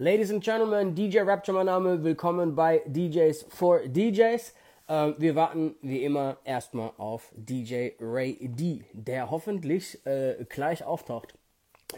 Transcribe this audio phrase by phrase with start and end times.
[0.00, 4.54] Ladies and Gentlemen, DJ Rapture mein Name, willkommen bei DJs for DJs.
[4.86, 11.34] Äh, wir warten wie immer erstmal auf DJ Ray D, der hoffentlich äh, gleich auftaucht.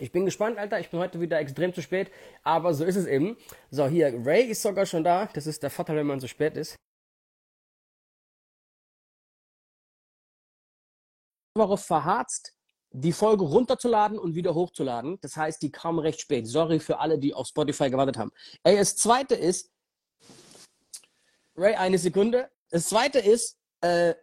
[0.00, 0.80] Ich bin gespannt, Alter.
[0.80, 2.10] Ich bin heute wieder extrem zu spät,
[2.42, 3.36] aber so ist es eben.
[3.70, 5.26] So, hier, Ray ist sogar schon da.
[5.26, 6.74] Das ist der Vorteil, wenn man so spät ist.
[11.54, 12.52] Darauf verharzt,
[12.92, 15.18] die Folge runterzuladen und wieder hochzuladen.
[15.20, 16.46] Das heißt, die kam recht spät.
[16.46, 18.30] Sorry für alle, die auf Spotify gewartet haben.
[18.62, 19.70] Ey, das zweite ist,
[21.56, 22.48] Ray, eine Sekunde.
[22.70, 24.14] Das zweite ist, äh,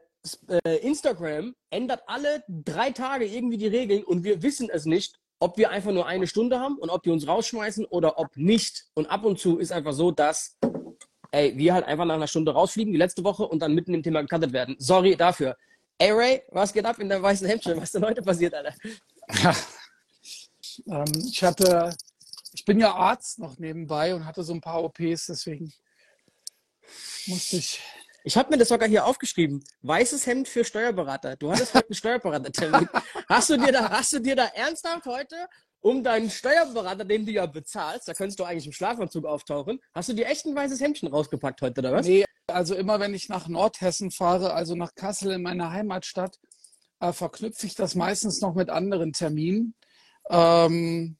[0.48, 5.58] äh, Instagram ändert alle drei Tage irgendwie die Regeln und wir wissen es nicht, ob
[5.58, 8.86] wir einfach nur eine Stunde haben und ob die uns rausschmeißen oder ob nicht.
[8.94, 10.58] Und ab und zu ist einfach so, dass
[11.32, 14.04] ey, wir halt einfach nach einer Stunde rausfliegen, wie letzte Woche, und dann mitten im
[14.04, 14.76] Thema gecuttet werden.
[14.80, 15.56] Sorry dafür.
[16.02, 17.76] Ey Ray, was geht ab in deinem weißen Hemdchen?
[17.76, 18.74] Was ist denn heute passiert, Alter?
[19.44, 19.56] Ja,
[20.88, 21.94] ähm, ich hatte,
[22.54, 25.74] ich bin ja Arzt noch nebenbei und hatte so ein paar OPs, deswegen
[27.28, 27.82] musste ich.
[28.24, 29.62] Ich habe mir das sogar hier aufgeschrieben.
[29.82, 31.36] Weißes Hemd für Steuerberater.
[31.36, 32.90] Du hattest heute einen Steuerberatertermin.
[33.28, 35.36] hast du dir da, hast du dir da ernsthaft heute
[35.82, 40.10] um deinen Steuerberater, den du ja bezahlst, da könntest du eigentlich im Schlafanzug auftauchen, hast
[40.10, 42.06] du dir echt ein weißes Hemdchen rausgepackt heute, oder was?
[42.06, 46.38] Nee, also immer wenn ich nach Nordhessen fahre, also nach Kassel in meiner Heimatstadt,
[47.00, 49.76] äh, verknüpfe ich das meistens noch mit anderen Terminen.
[50.30, 51.18] Ähm,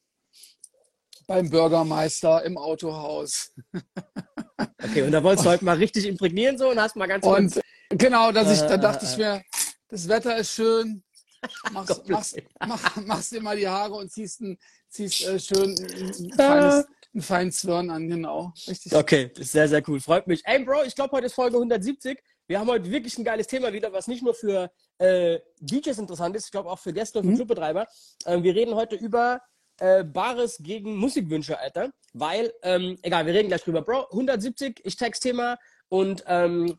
[1.30, 3.54] beim Bürgermeister, im Autohaus.
[4.84, 7.54] okay, und da wolltest du heute mal richtig imprägnieren so und hast mal ganz Und
[7.54, 7.64] kurz...
[7.90, 9.44] genau, dass ich, da dachte ich mir,
[9.90, 11.04] das Wetter ist schön,
[11.72, 14.58] machst, machst, mach, machst dir mal die Haare und ziehst, ein,
[14.90, 18.54] ziehst äh, schön ein feines, einen feinen Zwirn an, genau.
[18.68, 18.94] Richtig.
[18.94, 20.00] Okay, sehr, sehr cool.
[20.00, 20.42] Freut mich.
[20.46, 22.20] Ey, Bro, ich glaube, heute ist Folge 170.
[22.48, 26.36] Wir haben heute wirklich ein geiles Thema wieder, was nicht nur für äh, DJs interessant
[26.36, 27.36] ist, ich glaube auch für Gäste und für mhm.
[27.36, 27.88] Clubbetreiber.
[28.26, 29.42] Ähm, wir reden heute über
[29.80, 31.92] äh, Bares gegen Musikwünsche, Alter.
[32.14, 33.82] Weil, ähm, egal, wir reden gleich drüber.
[33.82, 35.58] Bro, 170, ich text Thema
[35.90, 36.78] und ähm,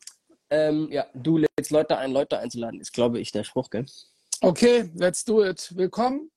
[0.51, 3.87] ähm, ja, du lädst Leute ein, Leute einzuladen, ist, glaube ich, der Spruch, gell?
[4.41, 5.73] Okay, let's do it.
[5.77, 6.31] Willkommen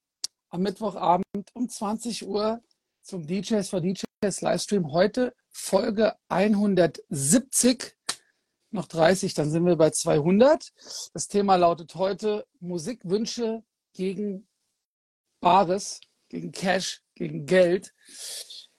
[0.50, 2.62] am Mittwochabend um 20 Uhr
[3.04, 4.92] zum DJs for DJs Livestream.
[4.92, 7.96] Heute Folge 170.
[8.72, 10.72] Noch 30, dann sind wir bei 200.
[11.14, 14.48] Das Thema lautet heute Musikwünsche gegen
[15.42, 16.00] Bares,
[16.30, 17.94] gegen Cash, gegen Geld.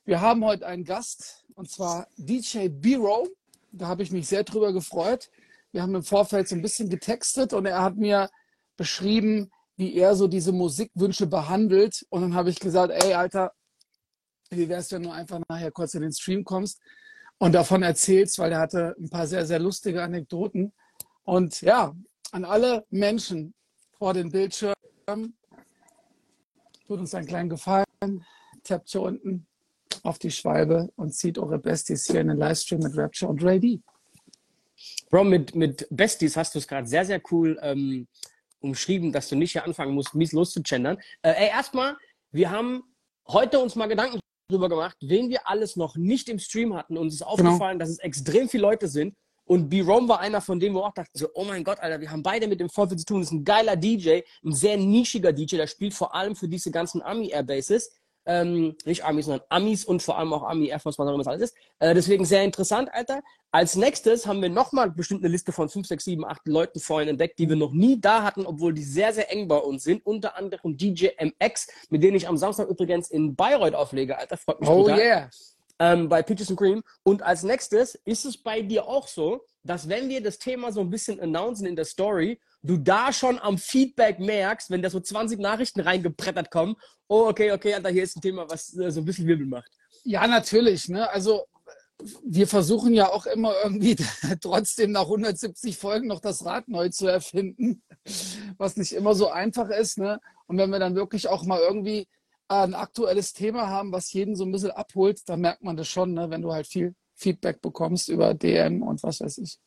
[0.04, 3.28] Wir haben heute einen Gast und zwar DJ Biro.
[3.72, 5.30] Da habe ich mich sehr drüber gefreut.
[5.70, 8.30] Wir haben im Vorfeld so ein bisschen getextet und er hat mir
[8.76, 12.06] beschrieben, wie er so diese Musikwünsche behandelt.
[12.08, 13.52] Und dann habe ich gesagt, ey, Alter,
[14.56, 16.80] wie wär's, wenn du einfach nachher kurz in den Stream kommst
[17.38, 20.72] und davon erzählst, weil er hatte ein paar sehr, sehr lustige Anekdoten.
[21.24, 21.94] Und ja,
[22.32, 23.54] an alle Menschen
[23.98, 24.74] vor den Bildschirmen,
[26.86, 27.84] tut uns einen kleinen Gefallen,
[28.62, 29.46] tappt hier unten
[30.02, 33.60] auf die Schwalbe und zieht eure Besties hier in den Livestream mit Rapture und Ray
[33.60, 33.80] D.
[35.10, 38.06] Bro, mit, mit Besties hast du es gerade sehr, sehr cool ähm,
[38.60, 40.98] umschrieben, dass du nicht hier anfangen musst, mies loszugendern.
[41.22, 41.96] Äh, ey, erstmal,
[42.32, 42.82] wir haben
[43.28, 46.96] heute uns mal Gedanken darüber gemacht, wen wir alles noch nicht im Stream hatten.
[46.96, 47.32] Uns ist genau.
[47.32, 47.84] aufgefallen, genau.
[47.84, 49.14] dass es extrem viele Leute sind.
[49.46, 52.10] Und B-Rom war einer von denen, wo auch dachten, so, oh mein Gott, Alter, wir
[52.10, 53.20] haben beide mit dem Vorfeld zu tun.
[53.20, 56.70] Das ist ein geiler DJ, ein sehr nischiger DJ, der spielt vor allem für diese
[56.70, 57.90] ganzen Army-Airbases
[58.26, 61.24] ähm, nicht Amis, sondern Amis und vor allem auch Army Air Force, was auch immer
[61.24, 61.56] das alles ist.
[61.78, 63.22] Äh, deswegen sehr interessant, Alter.
[63.50, 67.08] Als nächstes haben wir nochmal bestimmt eine Liste von 5, 6, 7, 8 Leuten vorhin
[67.08, 70.04] entdeckt, die wir noch nie da hatten, obwohl die sehr, sehr eng bei uns sind.
[70.04, 74.36] Unter anderem DJ MX, mit denen ich am Samstag übrigens in Bayreuth auflege, Alter.
[74.36, 75.28] Freut mich Oh yeah.
[75.78, 76.82] Ähm, bei Peaches and Cream.
[77.02, 80.80] Und als nächstes ist es bei dir auch so, dass wenn wir das Thema so
[80.80, 84.98] ein bisschen announcen in der Story, du da schon am Feedback merkst, wenn da so
[84.98, 86.76] 20 Nachrichten reingebrettert kommen,
[87.08, 89.70] oh, okay, okay, Alter, hier ist ein Thema, was äh, so ein bisschen Wirbel macht.
[90.02, 90.88] Ja, natürlich.
[90.88, 91.08] Ne?
[91.10, 91.44] Also
[92.24, 93.96] wir versuchen ja auch immer irgendwie
[94.40, 97.82] trotzdem nach 170 Folgen noch das Rad neu zu erfinden,
[98.58, 99.98] was nicht immer so einfach ist.
[99.98, 100.18] Ne?
[100.46, 102.08] Und wenn wir dann wirklich auch mal irgendwie
[102.48, 106.14] ein aktuelles Thema haben, was jeden so ein bisschen abholt, dann merkt man das schon,
[106.14, 106.30] ne?
[106.30, 109.58] wenn du halt viel Feedback bekommst über DM und was weiß ich.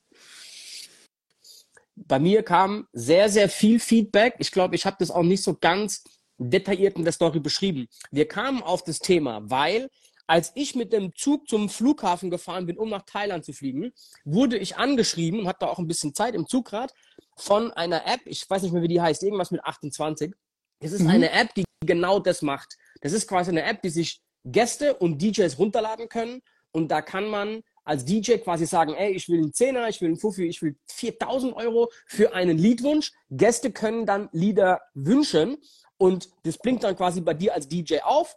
[2.06, 4.36] Bei mir kam sehr, sehr viel Feedback.
[4.40, 6.04] Ich glaube, ich habe das auch nicht so ganz
[6.38, 7.88] detailliert in der Story beschrieben.
[8.12, 9.90] Wir kamen auf das Thema, weil
[10.28, 13.94] als ich mit dem Zug zum Flughafen gefahren bin, um nach Thailand zu fliegen,
[14.26, 16.94] wurde ich angeschrieben und hatte auch ein bisschen Zeit im Zugrad
[17.38, 20.34] von einer App, ich weiß nicht mehr, wie die heißt, irgendwas mit 28.
[20.80, 21.10] Es ist mhm.
[21.10, 22.78] eine App, die genau das macht.
[23.02, 26.42] Das ist quasi eine App, die sich Gäste und DJs runterladen können
[26.72, 30.10] und da kann man als DJ quasi sagen, ey, ich will einen Zehner, ich will
[30.10, 33.14] einen Fuffi, ich will 4000 Euro für einen Liedwunsch.
[33.30, 35.58] Gäste können dann Lieder wünschen
[35.98, 38.36] und das blinkt dann quasi bei dir als DJ auf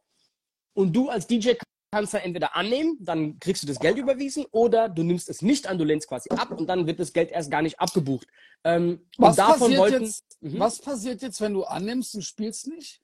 [0.74, 1.54] und du als DJ
[1.92, 5.66] kannst du entweder annehmen, dann kriegst du das Geld überwiesen, oder du nimmst es nicht
[5.66, 8.28] an, du lehnst quasi ab und dann wird das Geld erst gar nicht abgebucht.
[8.62, 10.60] Ähm, was, passiert wollten, jetzt, mhm.
[10.60, 13.00] was passiert jetzt, wenn du annimmst und spielst nicht?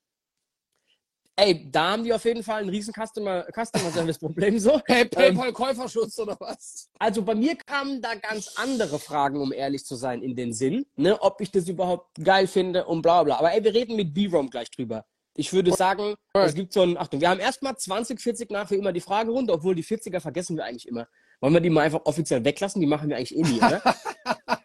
[1.39, 4.81] Ey, da haben die auf jeden Fall ein riesen Customer, Customer Service Problem so.
[4.87, 6.89] Hey, PayPal Käuferschutz oder was?
[6.99, 10.87] Also bei mir kamen da ganz andere Fragen, um ehrlich zu sein, in den Sinn,
[10.97, 13.37] ne, ob ich das überhaupt geil finde und bla bla.
[13.37, 15.05] Aber ey, wir reden mit B-Rom gleich drüber.
[15.35, 18.77] Ich würde sagen, es gibt so ein, Achtung, wir haben erstmal 20, 40 nach wie
[18.77, 21.07] immer die Fragerunde, obwohl die 40er vergessen wir eigentlich immer.
[21.41, 22.81] Wollen wir die mal einfach offiziell weglassen?
[22.81, 23.83] Die machen wir eigentlich eh nie, oder?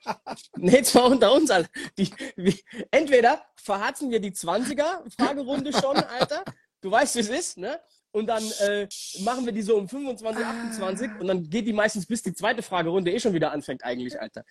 [0.61, 1.69] nee, zwar unter uns, Alter.
[1.97, 2.59] Die, wie,
[2.91, 6.43] entweder verharzen wir die 20er Fragerunde schon, Alter.
[6.81, 7.79] Du weißt, wie es ist, ne?
[8.11, 8.87] Und dann äh,
[9.21, 12.61] machen wir die so um 25, 28 und dann geht die meistens bis die zweite
[12.61, 14.43] Fragerunde eh schon wieder anfängt eigentlich, Alter.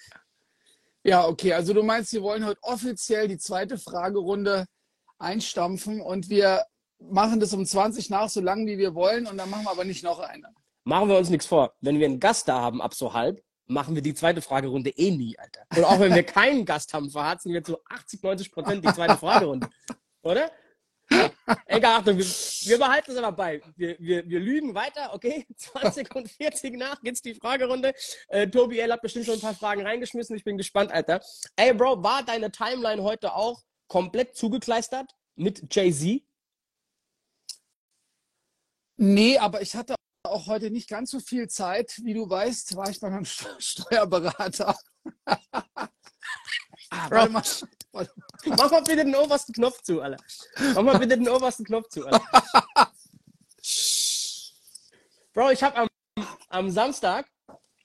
[1.05, 1.53] Ja, okay.
[1.53, 4.67] Also du meinst, wir wollen heute offiziell die zweite Fragerunde
[5.19, 6.65] einstampfen und wir
[6.99, 9.85] machen das um 20 nach, so lange wie wir wollen und dann machen wir aber
[9.85, 10.49] nicht noch eine.
[10.85, 11.75] Machen wir uns nichts vor.
[11.81, 15.11] Wenn wir einen Gast da haben ab so halb, machen wir die zweite Fragerunde eh
[15.11, 15.63] nie, Alter.
[15.77, 19.17] Und auch wenn wir keinen Gast haben, verharzen wir zu 80, 90 Prozent die zweite
[19.17, 19.69] Fragerunde.
[20.23, 20.51] Oder?
[21.67, 23.61] Egal, Achtung, wir, wir behalten es aber bei.
[23.77, 25.47] Wir, wir, wir lügen weiter, okay?
[25.57, 27.93] 20 und 40 nach geht's die Fragerunde.
[28.29, 28.93] Äh, Tobi L.
[28.93, 30.37] hat bestimmt schon ein paar Fragen reingeschmissen.
[30.37, 31.21] Ich bin gespannt, Alter.
[31.57, 36.23] Ey, Bro, war deine Timeline heute auch komplett zugekleistert mit Jay-Z?
[38.97, 42.01] Nee, aber ich hatte auch heute nicht ganz so viel Zeit.
[42.03, 44.77] Wie du weißt, war ich bei meinem Steuerberater.
[45.27, 45.89] ah,
[47.09, 47.43] warte mal.
[48.45, 50.23] Mach mal bitte den obersten Knopf zu, Alter.
[50.75, 52.23] Mach mal bitte den obersten Knopf zu, Alter.
[55.33, 55.89] Bro, ich habe am,
[56.49, 57.27] am Samstag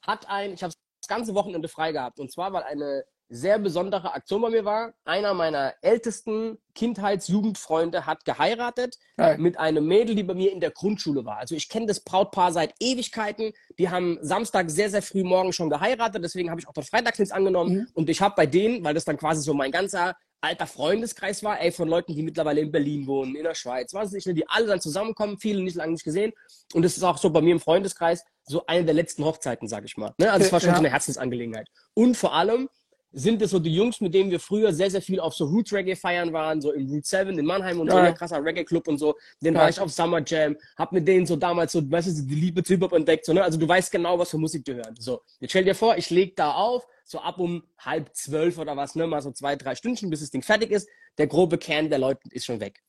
[0.02, 2.20] hat ein, ich habe das ganze Wochenende frei gehabt.
[2.20, 4.92] Und zwar, weil eine sehr besondere Aktion bei mir war.
[5.04, 9.38] Einer meiner ältesten Kindheits-Jugendfreunde hat geheiratet Geil.
[9.38, 11.38] mit einem Mädel, die bei mir in der Grundschule war.
[11.38, 13.52] Also ich kenne das Brautpaar seit Ewigkeiten.
[13.78, 16.22] Die haben Samstag sehr, sehr früh morgen schon geheiratet.
[16.22, 17.74] Deswegen habe ich auch dort Freitagsdienst angenommen.
[17.74, 17.88] Mhm.
[17.94, 21.60] Und ich habe bei denen, weil das dann quasi so mein ganzer alter Freundeskreis war,
[21.60, 24.48] ey, von Leuten, die mittlerweile in Berlin wohnen, in der Schweiz, was nicht, ne, die
[24.48, 26.32] alle dann zusammenkommen, viele nicht lange nicht gesehen.
[26.72, 29.84] Und das ist auch so bei mir im Freundeskreis so eine der letzten Hochzeiten, sag
[29.84, 30.14] ich mal.
[30.18, 30.30] Ne?
[30.30, 30.76] Also es war schon ja.
[30.76, 31.68] so eine Herzensangelegenheit.
[31.94, 32.68] Und vor allem,
[33.18, 35.72] sind es so die Jungs, mit denen wir früher sehr, sehr viel auf so Roots
[35.72, 37.92] Reggae feiern waren, so im Root 7 in Mannheim und ja.
[37.94, 39.14] so, ein krasser Reggae Club und so.
[39.40, 39.60] Den ja.
[39.60, 42.62] war ich auf Summer Jam, hab mit denen so damals so, weißt du, die Liebe
[42.62, 43.42] zu Hip-Hop entdeckt, so, ne?
[43.42, 45.00] Also du weißt genau, was für Musik du hörst.
[45.00, 48.76] So, jetzt stell dir vor, ich leg da auf, so ab um halb zwölf oder
[48.76, 49.06] was, ne?
[49.06, 50.86] Mal so zwei, drei Stündchen, bis das Ding fertig ist.
[51.16, 52.82] Der grobe Kern der Leute ist schon weg.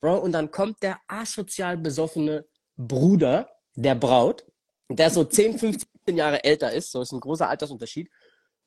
[0.00, 2.44] Bro, und dann kommt der asozial besoffene
[2.76, 4.46] Bruder der Braut,
[4.88, 8.08] der so 10, 15 Jahre älter ist, so ist ein großer Altersunterschied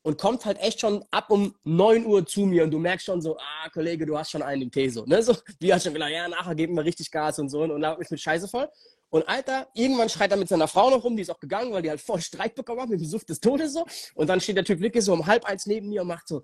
[0.06, 3.22] und kommt halt echt schon ab um 9 Uhr zu mir und du merkst schon
[3.22, 5.96] so, ah, Kollege, du hast schon einen im Tee, so, ne, so, wie hat schon
[5.96, 8.48] gesagt, ja, nachher geben wir richtig Gas und so und, und da mich mit Scheiße
[8.48, 8.70] voll.
[9.10, 11.82] Und Alter, irgendwann schreit er mit seiner Frau noch rum, die ist auch gegangen, weil
[11.82, 13.84] die halt voll Streit bekommen hat mit dem Suft des Todes so.
[14.14, 16.44] Und dann steht der Typ wirklich so um halb eins neben mir und macht so,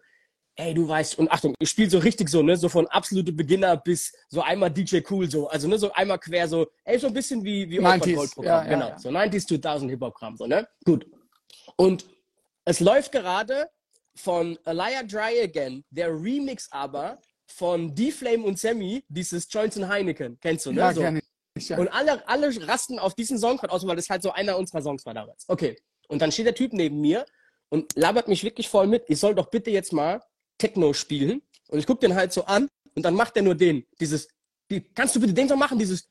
[0.55, 3.77] ey, du weißt, und Achtung, ich spiele so richtig so, ne, so von absolute Beginner
[3.77, 7.13] bis so einmal DJ Cool so, also ne, so einmal quer so, ey, so ein
[7.13, 8.97] bisschen wie, wie 90s, ja, genau, ja.
[8.97, 11.05] so 90s, 2000 Hip-Hop-Kram, so, ne, gut.
[11.75, 12.05] Und
[12.65, 13.69] es läuft gerade
[14.15, 20.37] von Alaya Dry Again, der Remix aber von D-Flame und Sammy, dieses Joints und Heineken.
[20.39, 20.79] Kennst du, ne?
[20.79, 21.03] Ja, so.
[21.55, 21.77] ich, ja.
[21.77, 25.05] Und alle, alle rasten auf diesen Song, außer weil das halt so einer unserer Songs
[25.05, 25.45] war damals.
[25.47, 25.77] Okay.
[26.07, 27.25] Und dann steht der Typ neben mir
[27.69, 29.05] und labert mich wirklich voll mit.
[29.07, 30.21] Ich soll doch bitte jetzt mal
[30.57, 31.41] Techno spielen.
[31.69, 34.27] Und ich guck den halt so an und dann macht er nur den, dieses
[34.71, 36.09] die, kannst du bitte den so machen, dieses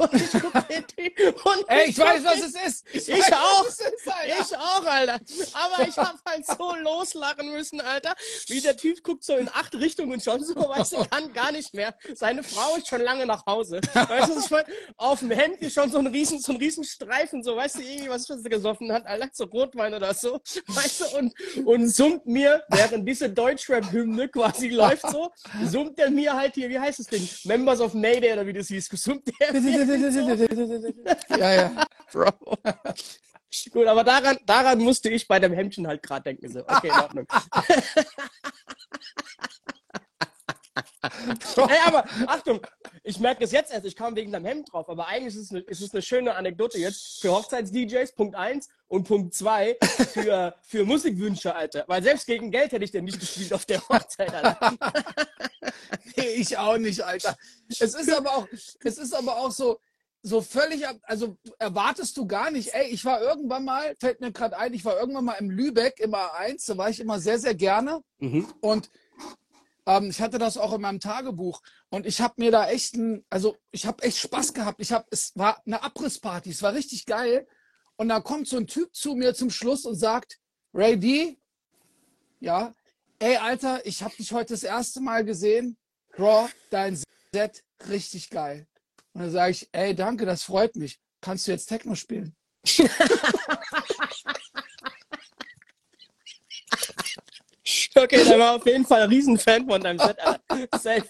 [0.00, 0.34] und ich,
[1.66, 2.84] Ey, ich weiß, was es ist.
[2.92, 3.66] Ich, ich weiß, auch.
[3.66, 5.18] Ist, ich auch, Alter.
[5.54, 8.14] Aber ich hab halt so loslachen müssen, Alter.
[8.46, 11.50] Wie der Typ guckt so in acht Richtungen und schon so, weißt du, kann gar
[11.50, 11.96] nicht mehr.
[12.14, 13.80] Seine Frau ist schon lange nach Hause.
[13.92, 14.64] Weißt du, ich mein,
[14.96, 17.82] auf dem Hemd ist schon so ein riesen, so ein riesen Streifen, so, weißt du,
[17.82, 20.40] irgendwie, was, was er gesoffen hat, Alter, so Rotwein oder so.
[20.68, 21.34] Weißt du, und,
[21.66, 25.32] und summt mir, während diese Deutschrap-Hymne quasi läuft so,
[25.64, 27.28] summt er mir halt hier, wie heißt das Ding?
[27.44, 29.54] Members of Mayday oder wie das hieß, gesummt der.
[31.38, 31.86] ja, ja.
[32.12, 32.30] Bro.
[33.70, 36.52] Gut, aber daran, daran musste ich bei dem Hemdchen halt gerade denken.
[36.52, 36.60] So.
[36.60, 37.26] Okay, in Ordnung.
[41.68, 42.60] hey, aber Achtung,
[43.02, 45.50] ich merke es jetzt erst, ich kam wegen deinem Hemd drauf, aber eigentlich ist es
[45.50, 49.76] eine, ist es eine schöne Anekdote jetzt für Hochzeits-DJs, Punkt 1 und Punkt 2
[50.12, 51.84] für, für Musikwünsche, Alter.
[51.86, 54.72] Weil selbst gegen Geld hätte ich denn nicht gespielt auf der Hochzeit, Alter.
[56.16, 57.36] nee, ich auch nicht, Alter.
[57.68, 59.78] Es ist aber auch, es ist aber auch so,
[60.22, 64.56] so völlig, also erwartest du gar nicht, ey, ich war irgendwann mal, fällt mir gerade
[64.58, 67.54] ein, ich war irgendwann mal im Lübeck im A1, da war ich immer sehr, sehr
[67.54, 68.00] gerne.
[68.18, 68.46] Mhm.
[68.60, 68.90] Und
[69.88, 73.24] Ähm, ich hatte das auch in meinem Tagebuch und ich habe mir da echt ein,
[73.30, 74.80] also ich habe echt Spaß gehabt.
[74.82, 77.46] Ich habe, es war eine Abrissparty, es war richtig geil.
[77.96, 80.38] Und da kommt so ein Typ zu mir zum Schluss und sagt,
[80.74, 81.38] Ray D,
[82.38, 82.74] ja,
[83.18, 85.76] ey Alter, ich habe dich heute das erste Mal gesehen.
[86.16, 86.98] Bro, dein
[87.32, 88.66] Set richtig geil.
[89.12, 90.98] Und dann sage ich, ey, danke, das freut mich.
[91.20, 92.34] Kannst du jetzt Techno spielen?
[97.94, 100.18] okay, der war auf jeden Fall ein Riesenfan von deinem Set.
[100.80, 101.08] Safe.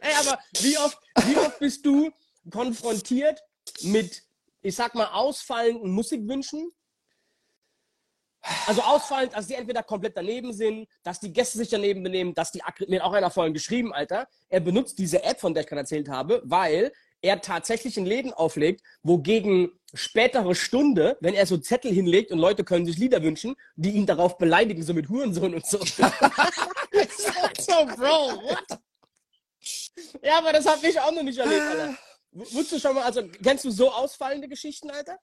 [0.00, 2.10] Ey, aber wie oft, wie oft bist du
[2.50, 3.40] konfrontiert
[3.82, 4.22] mit,
[4.62, 6.72] ich sag mal, ausfallenden Musikwünschen?
[8.66, 12.52] Also ausfallend, dass die entweder komplett daneben sind, dass die Gäste sich daneben benehmen, dass
[12.52, 15.68] die, mir hat auch einer vorhin geschrieben, Alter, er benutzt diese App, von der ich
[15.68, 21.46] gerade erzählt habe, weil er tatsächlich ein Läden auflegt, wo gegen spätere Stunde, wenn er
[21.46, 25.08] so Zettel hinlegt und Leute können sich Lieder wünschen, die ihn darauf beleidigen, so mit
[25.08, 25.78] Hurensohn und so.
[25.84, 25.96] so,
[27.96, 28.78] Bro, what?
[30.22, 31.96] Ja, aber das habe ich auch noch nicht erlebt, Alter.
[32.32, 35.18] Wusstest du schon mal, also kennst du so ausfallende Geschichten, Alter?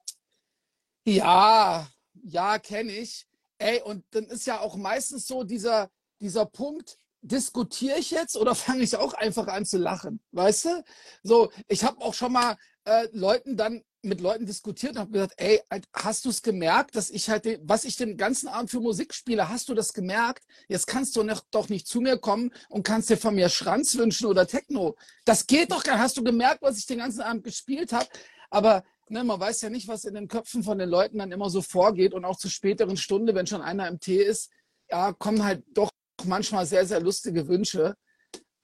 [1.04, 1.86] Ja,
[2.22, 3.26] ja, kenne ich.
[3.58, 5.90] Ey, und dann ist ja auch meistens so dieser,
[6.20, 10.20] dieser Punkt, diskutiere ich jetzt oder fange ich auch einfach an zu lachen?
[10.32, 10.84] Weißt du?
[11.22, 15.34] So, ich habe auch schon mal äh, Leuten dann mit Leuten diskutiert und habe gesagt,
[15.36, 15.60] ey,
[15.92, 19.48] hast du es gemerkt, dass ich halt, was ich den ganzen Abend für Musik spiele,
[19.48, 20.44] hast du das gemerkt?
[20.68, 23.96] Jetzt kannst du noch, doch nicht zu mir kommen und kannst dir von mir Schranz
[23.96, 24.96] wünschen oder Techno.
[25.24, 28.08] Das geht doch gar Hast du gemerkt, was ich den ganzen Abend gespielt habe?
[28.50, 31.50] Aber ne, man weiß ja nicht, was in den Köpfen von den Leuten dann immer
[31.50, 34.50] so vorgeht und auch zur späteren Stunde, wenn schon einer im Tee ist,
[34.90, 35.90] ja, kommen halt doch
[36.24, 37.96] manchmal sehr, sehr lustige Wünsche.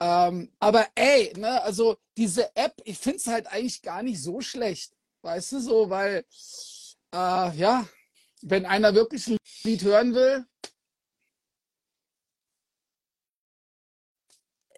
[0.00, 4.40] Ähm, aber ey, ne, also diese App, ich finde es halt eigentlich gar nicht so
[4.40, 4.92] schlecht.
[5.22, 6.24] Weißt du so, weil,
[7.12, 7.88] äh, ja,
[8.42, 10.46] wenn einer wirklich ein Lied hören will.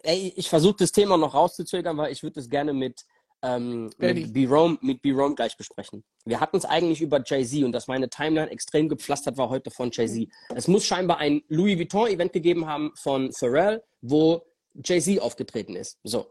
[0.03, 3.05] Ey, ich versuche das Thema noch rauszuzögern, weil ich würde es gerne mit,
[3.43, 6.03] ähm, mit B-Rome mit B-Rome gleich besprechen.
[6.25, 9.89] Wir hatten es eigentlich über Jay-Z und dass meine Timeline extrem gepflastert war heute von
[9.91, 10.27] Jay-Z.
[10.55, 14.45] Es muss scheinbar ein Louis Vuitton-Event gegeben haben von Pharrell, wo
[14.75, 15.99] Jay-Z aufgetreten ist.
[16.03, 16.27] So.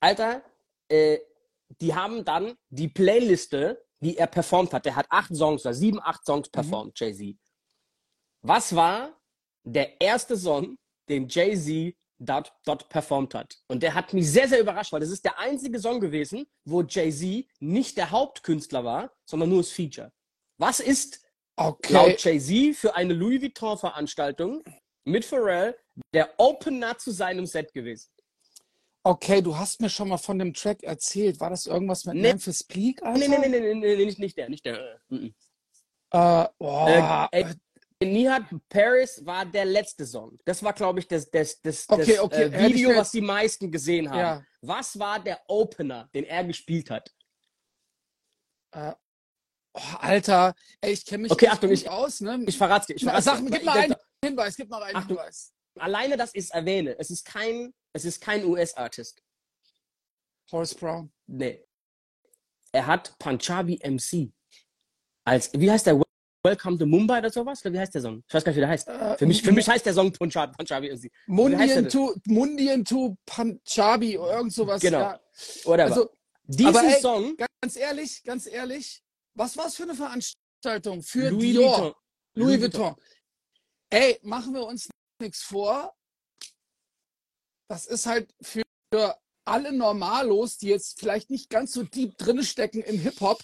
[0.00, 0.42] Alter,
[0.88, 1.18] äh,
[1.80, 4.84] die haben dann die Playliste, die er performt hat.
[4.84, 6.52] Der hat acht Songs oder sieben, acht Songs mhm.
[6.52, 7.06] performt, mhm.
[7.06, 7.36] Jay-Z.
[8.42, 9.18] Was war
[9.64, 10.76] der erste Song,
[11.08, 13.56] den Jay-Z dort, dort performt hat?
[13.68, 16.82] Und der hat mich sehr, sehr überrascht, weil das ist der einzige Song gewesen, wo
[16.82, 20.12] Jay-Z nicht der Hauptkünstler war, sondern nur das Feature.
[20.58, 21.20] Was ist
[21.56, 21.92] okay.
[21.92, 24.62] laut Jay-Z für eine Louis Vuitton-Veranstaltung
[25.04, 25.76] mit Pharrell
[26.12, 28.08] der Opener zu seinem Set gewesen?
[29.06, 31.38] Okay, du hast mir schon mal von dem Track erzählt.
[31.38, 32.22] War das irgendwas mit nee.
[32.22, 33.02] Memphis Bleak?
[33.02, 33.18] Alter?
[33.18, 34.98] Nee, nee, nee, nee, nee, nee, nicht, nicht der, nicht der.
[35.10, 35.28] Uh,
[36.14, 36.46] uh.
[36.58, 37.28] oh.
[37.30, 37.54] äh,
[38.04, 40.38] Nihat Paris war der letzte Song.
[40.44, 42.42] Das war, glaube ich, das, das, das, okay, das okay.
[42.44, 44.18] Äh, Video, was die meisten gesehen haben.
[44.18, 44.44] Ja.
[44.60, 47.10] Was war der Opener, den er gespielt hat?
[48.74, 48.92] Uh,
[49.74, 52.20] oh, Alter, ey, ich kenne mich okay, Achtung, nicht ich, aus.
[52.20, 52.42] Ne?
[52.46, 52.96] Ich verrate dir.
[52.96, 53.94] Ich verrat's Sag, gib mal einen
[54.24, 55.52] Hinweis, gib mal einen Achtung, Hinweis.
[55.78, 56.96] Alleine, dass ich es erwähne.
[56.98, 59.22] Es ist kein es ist kein US-Artist.
[60.50, 61.12] Horace Brown.
[61.26, 61.64] Nee.
[62.72, 64.32] Er hat Punjabi MC.
[65.24, 66.02] Als, wie heißt der?
[66.44, 67.64] Welcome to Mumbai oder sowas?
[67.64, 68.22] Oder wie heißt der Song?
[68.28, 68.88] Ich weiß gar nicht, wie der heißt.
[68.88, 71.10] Uh, für, mich, für mich heißt der Song Punjabi, Punjabi MC.
[71.26, 74.80] Mundian to, Mundian to Punjabi oder irgend sowas.
[74.82, 74.98] Genau.
[74.98, 75.20] Ja.
[75.64, 76.10] Also,
[76.44, 77.36] Diesen aber, ey, Song.
[77.62, 79.02] Ganz ehrlich, ganz ehrlich,
[79.34, 81.02] was war es für eine Veranstaltung?
[81.02, 81.78] Für Louis Dior.
[81.78, 81.94] Vuitton.
[82.34, 82.94] Louis Vuitton.
[83.90, 84.88] Ey, machen wir uns
[85.20, 85.94] nichts vor
[87.68, 88.62] das ist halt für
[89.44, 93.42] alle Normalos, die jetzt vielleicht nicht ganz so deep drin stecken im Hip-Hop,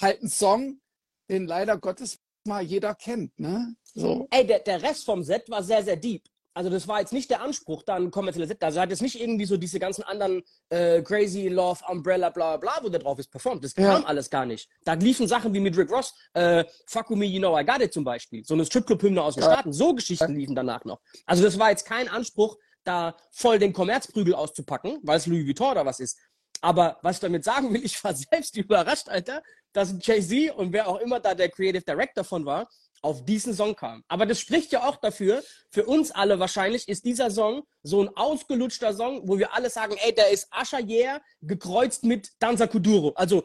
[0.00, 0.80] halt ein Song,
[1.28, 3.38] den leider Gottes mal jeder kennt.
[3.38, 3.74] Ne?
[3.94, 4.26] So.
[4.30, 6.22] Ey, der, der Rest vom Set war sehr, sehr deep.
[6.54, 8.62] Also das war jetzt nicht der Anspruch, dann kommerzielle Set.
[8.62, 12.78] Also hat jetzt nicht irgendwie so diese ganzen anderen äh, Crazy Love, Umbrella, bla bla,
[12.82, 13.64] wo der drauf ist, performt.
[13.64, 14.04] Das kam ja.
[14.04, 14.68] alles gar nicht.
[14.84, 17.92] Da liefen Sachen wie mit Rick Ross, äh, Fuck me, you know I got it
[17.92, 18.44] zum Beispiel.
[18.44, 19.52] So eine Stripclub-Hymne aus den ja.
[19.52, 19.72] Staaten.
[19.72, 21.00] So Geschichten liefen danach noch.
[21.24, 25.70] Also das war jetzt kein Anspruch, da voll den Kommerzprügel auszupacken, weil es Louis Vuitton
[25.70, 26.18] oder was ist.
[26.60, 30.88] Aber was ich damit sagen will, ich war selbst überrascht, Alter, dass Jay-Z und wer
[30.88, 32.68] auch immer da der Creative Director von war,
[33.02, 34.04] auf diesen Song kam.
[34.06, 38.16] Aber das spricht ja auch dafür, für uns alle wahrscheinlich ist dieser Song so ein
[38.16, 43.12] ausgelutschter Song, wo wir alle sagen, ey, der ist Asha Yeah gekreuzt mit Danza Kuduro.
[43.16, 43.44] Also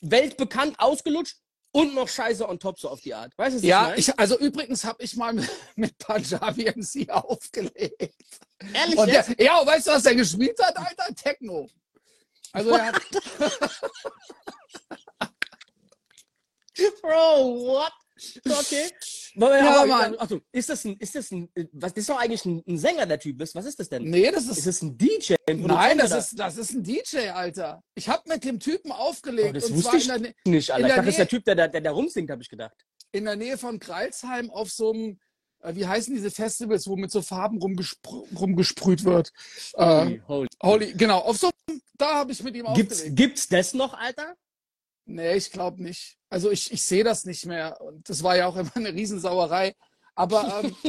[0.00, 1.36] weltbekannt ausgelutscht,
[1.74, 3.36] und noch Scheiße on top so auf die Art.
[3.36, 8.14] Weißt du, ja, ich, also übrigens habe ich mal mit, mit Punjabi MC aufgelegt.
[8.72, 8.96] Ehrlich?
[8.96, 11.12] Und der, ja, weißt du, was der gespielt hat, Alter?
[11.16, 11.68] Techno.
[12.52, 13.02] Also er hat.
[17.02, 17.92] Bro, what?
[18.46, 18.90] Okay.
[19.36, 20.16] Ja, aber- Mann.
[20.18, 23.04] Achso, ist das ein, ist das ein, was, das ist doch eigentlich ein, ein Sänger,
[23.04, 23.52] der Typ ist.
[23.56, 24.04] Was ist das denn?
[24.04, 24.66] Nee, das Ist ist.
[24.68, 25.34] das ein DJ?
[25.48, 27.82] Ein Nein, das ist, das ist ein DJ, Alter.
[27.96, 29.48] Ich habe mit dem Typen aufgelegt.
[29.48, 30.80] Oh, das und wusste zwar ich in der, nicht, Alter.
[30.80, 32.48] in Ich der dachte, das ist der Typ, der, der, der, der rumsingt, habe ich
[32.48, 32.76] gedacht.
[33.10, 35.18] in der Nähe von Kreilsheim auf so einem,
[35.64, 39.32] äh, wie heißen diese Festivals, wo mit so Farben rumgespr rumgesprüht wird.
[39.72, 40.48] Äh, Holy.
[40.62, 43.16] Holy, genau, auf so einem, da habe ich mit ihm Gibt's, aufgelegt.
[43.16, 44.36] gibt's das noch, Alter?
[45.06, 46.16] Nee, ich glaube nicht.
[46.34, 47.80] Also ich, ich sehe das nicht mehr.
[47.80, 49.76] Und das war ja auch immer eine Riesensauerei.
[50.16, 50.74] Aber ähm,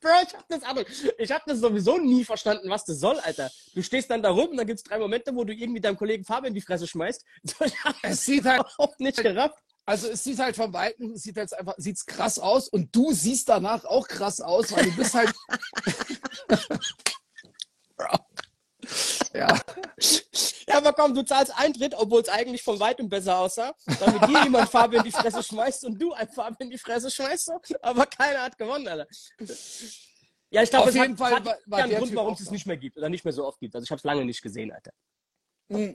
[0.00, 0.84] Bro, ich hab das, aber
[1.18, 3.50] ich hab das sowieso nie verstanden, was das soll, Alter.
[3.74, 6.24] Du stehst dann da rum und dann gibt's drei Momente, wo du irgendwie deinem Kollegen
[6.24, 7.24] Fabian in die Fresse schmeißt.
[8.02, 9.58] Es sieht halt, überhaupt nicht gerafft.
[9.84, 13.12] also es sieht halt von Weitem, es sieht halt einfach, sieht's krass aus und du
[13.12, 15.32] siehst danach auch krass aus, weil du bist halt.
[19.34, 19.48] ja,
[20.68, 24.44] Ja, aber komm, du zahlst Eintritt, obwohl es eigentlich von weitem besser aussah, damit dir
[24.44, 27.50] jemand Fabian in die Fresse schmeißt und du ein Fabian in die Fresse schmeißt.
[27.82, 29.06] Aber keiner hat gewonnen, Alter.
[30.50, 32.40] Ja, ich glaube, Auf es jeden hat, Fall hat war- war der Grund, warum es
[32.40, 33.74] es nicht mehr gibt oder nicht mehr so oft gibt.
[33.74, 34.92] Also ich habe es lange nicht gesehen, Alter.
[35.68, 35.92] Mm.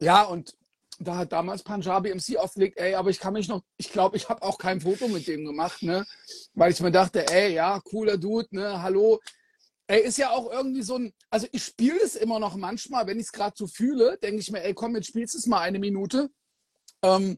[0.00, 0.56] Ja, und
[0.98, 4.28] da hat damals Punjabi MC aufgelegt, ey, aber ich kann mich noch, ich glaube, ich
[4.28, 6.06] habe auch kein Foto mit dem gemacht, ne?
[6.54, 9.18] Weil ich mir dachte, ey, ja, cooler Dude, ne, hallo.
[9.90, 13.18] Ey, ist ja auch irgendwie so ein, also ich spiele es immer noch manchmal, wenn
[13.18, 15.62] ich es gerade so fühle, denke ich mir, ey, komm, jetzt spielst du es mal
[15.62, 16.30] eine Minute.
[17.02, 17.36] Ähm,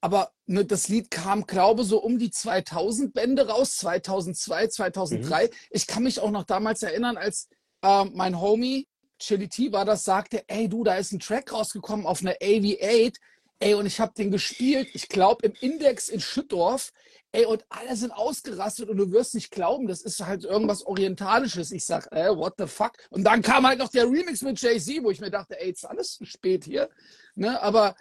[0.00, 5.50] aber ne, das Lied kam, glaube so um die 2000 Bände raus, 2002, 2003.
[5.68, 7.50] Ich kann mich auch noch damals erinnern, als
[7.82, 12.06] ähm, mein Homie Chili T war das, sagte, ey du, da ist ein Track rausgekommen
[12.06, 13.16] auf einer AV8,
[13.60, 16.92] ey, und ich habe den gespielt, ich glaube im Index in Schüttorf,
[17.32, 21.72] ey, und alle sind ausgerastet und du wirst nicht glauben, das ist halt irgendwas Orientalisches.
[21.72, 22.92] Ich sag, ey, what the fuck?
[23.10, 25.84] Und dann kam halt noch der Remix mit Jay-Z, wo ich mir dachte, ey, ist
[25.84, 26.88] alles zu spät hier,
[27.34, 27.94] ne, aber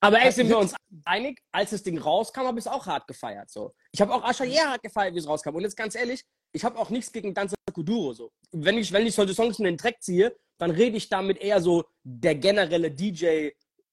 [0.00, 2.86] Aber ey, Also sind wir uns einig, als das Ding rauskam, habe ich es auch
[2.86, 3.48] hart gefeiert.
[3.50, 3.72] So.
[3.92, 5.54] Ich habe auch Asha Yeah hart gefeiert, wie es rauskam.
[5.54, 8.12] Und jetzt ganz ehrlich, ich habe auch nichts gegen Danza Kuduro.
[8.12, 8.32] So.
[8.50, 11.60] Wenn, ich, wenn ich solche Songs in den Track ziehe, dann rede ich damit eher
[11.60, 12.90] so, der generelle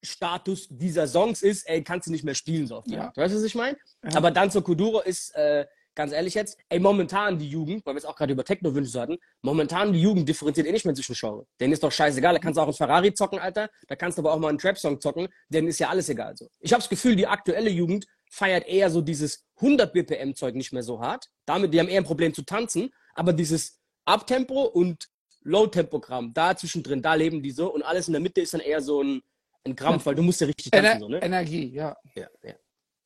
[0.03, 2.67] DJ-Status dieser Songs ist, ey, kannst du nicht mehr spielen.
[2.67, 2.83] So.
[2.85, 3.11] Ja.
[3.13, 3.77] Du weißt, was ich meine?
[4.03, 4.17] Ja.
[4.17, 8.05] Aber Danza Kuduro ist, äh, ganz ehrlich jetzt, ey, momentan die Jugend, weil wir es
[8.05, 11.45] auch gerade über Techno-Wünsche hatten, momentan die Jugend differenziert eh nicht mehr zwischen Genre.
[11.59, 14.21] Denen ist doch scheißegal, da kannst du auch einen Ferrari zocken, Alter, da kannst du
[14.21, 16.37] aber auch mal einen Trap-Song zocken, denen ist ja alles egal.
[16.37, 16.47] So.
[16.59, 20.83] Ich habe das Gefühl, die aktuelle Jugend feiert eher so dieses 100 BPM-Zeug nicht mehr
[20.83, 21.25] so hart.
[21.45, 25.09] Damit, die haben eher ein Problem zu tanzen, aber dieses Abtempo und
[25.43, 28.81] Low-Tempo-Gramm, da zwischendrin, da leben die so und alles in der Mitte ist dann eher
[28.81, 29.21] so ein,
[29.65, 31.21] ein Krampf, weil du musst ja richtig tanzen, Ener so, ne?
[31.21, 31.95] Energie, ja.
[32.15, 32.53] Ja, ja,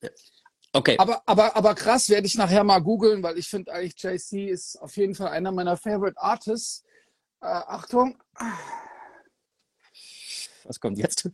[0.02, 0.10] ja.
[0.74, 0.98] Okay.
[0.98, 4.76] Aber, aber, aber krass werde ich nachher mal googeln, weil ich finde eigentlich JC ist
[4.78, 6.84] auf jeden Fall einer meiner Favorite Artists.
[7.42, 8.18] Äh, Achtung.
[10.64, 11.30] Was kommt jetzt?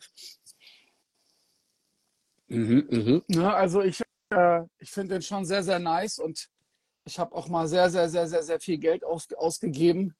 [2.47, 3.23] Mhm, mhm.
[3.27, 4.01] Ne, also ich,
[4.31, 6.49] äh, ich finde den schon sehr, sehr nice und
[7.05, 10.15] ich habe auch mal sehr, sehr, sehr, sehr, sehr viel Geld aus, ausgegeben,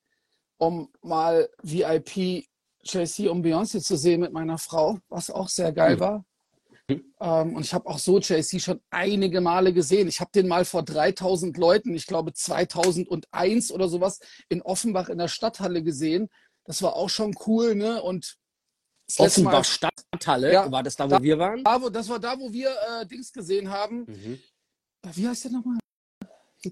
[0.58, 2.48] um mal VIP
[2.84, 6.00] JC und Beyoncé zu sehen mit meiner Frau, was auch sehr geil Mhm.
[6.00, 6.26] war.
[7.20, 10.08] Ähm, und ich habe auch so JC schon einige Male gesehen.
[10.08, 15.20] Ich habe den mal vor 3000 Leuten, ich glaube 2001 oder sowas, in Offenbach in
[15.20, 16.30] der Stadthalle gesehen.
[16.66, 18.02] Das war auch schon cool, ne?
[18.02, 18.38] Und
[19.18, 21.64] Offenbach Stadthalle, Ja, war das da, wo wir waren?
[21.64, 22.70] da, wo, das war da, wo wir
[23.02, 24.06] äh, Dings gesehen haben.
[24.08, 24.40] Mhm.
[25.04, 25.78] Äh, Wie heißt der nochmal?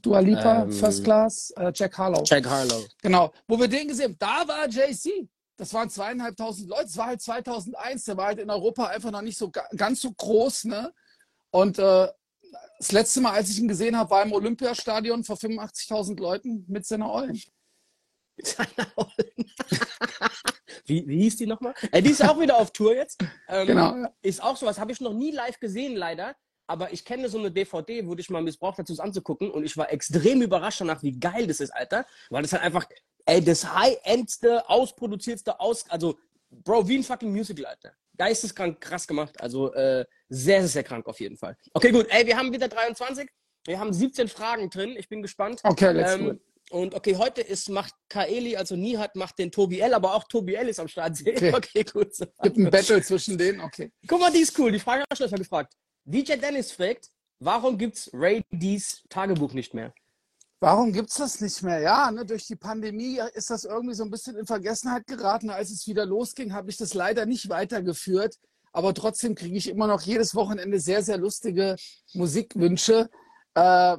[0.01, 2.23] Dua Lipa, Ähm, First Class, äh, Jack Harlow.
[2.25, 2.83] Jack Harlow.
[3.01, 3.31] Genau.
[3.47, 5.27] Wo wir den gesehen haben, da war JC.
[5.57, 6.83] Das waren zweieinhalbtausend Leute.
[6.83, 8.05] Das war halt 2001.
[8.05, 10.93] Der war halt in Europa einfach noch nicht so ga ganz so groß, ne?
[11.49, 12.07] Und äh,
[12.77, 16.85] das letzte Mal, als ich ihn gesehen habe, war im Olympiastadion vor 85.000 Leuten mit
[16.85, 17.41] seiner Eulen.
[20.85, 21.73] wie, wie hieß die nochmal?
[21.91, 23.19] Äh, die ist auch wieder auf Tour jetzt.
[23.47, 24.07] Ähm, Genau.
[24.21, 26.35] Ist auch sowas, habe ich noch nie live gesehen, leider.
[26.67, 29.49] Aber ich kenne so eine DVD, wurde ich mal missbraucht dazu, es anzugucken.
[29.49, 32.05] Und ich war extrem überrascht danach, wie geil das ist, Alter.
[32.29, 32.85] Weil das halt einfach,
[33.27, 36.17] ey, das High-Endste, ausproduziertste, aus, also,
[36.49, 37.91] Bro, wie ein fucking Musical, Alter.
[38.17, 39.39] Geisteskrank, krass gemacht.
[39.39, 41.55] Also, äh, sehr, sehr, sehr krank auf jeden Fall.
[41.73, 42.07] Okay, gut.
[42.09, 43.29] Ey, wir haben wieder 23.
[43.65, 44.95] Wir haben 17 Fragen drin.
[44.97, 45.59] Ich bin gespannt.
[45.63, 46.15] Okay, let's.
[46.15, 50.25] Ähm, und okay, heute ist, macht Kaeli, also Nihat macht den Tobi L, aber auch
[50.25, 51.17] Tobi L ist am Start.
[51.25, 51.53] Okay.
[51.53, 52.13] okay gut.
[52.13, 52.25] So.
[52.43, 53.91] Gibt ein Battle zwischen denen, okay.
[54.05, 54.71] Guck mal, die ist cool.
[54.71, 55.73] Die Frage habe ich schon gefragt.
[56.03, 57.09] DJ Dennis fragt,
[57.39, 59.93] warum gibt's Ray D's Tagebuch nicht mehr?
[60.59, 61.79] Warum gibt's das nicht mehr?
[61.79, 65.51] Ja, ne, durch die Pandemie ist das irgendwie so ein bisschen in Vergessenheit geraten.
[65.51, 68.37] Als es wieder losging, habe ich das leider nicht weitergeführt.
[68.71, 71.75] Aber trotzdem kriege ich immer noch jedes Wochenende sehr, sehr lustige
[72.13, 73.09] Musikwünsche.
[73.53, 73.97] Äh,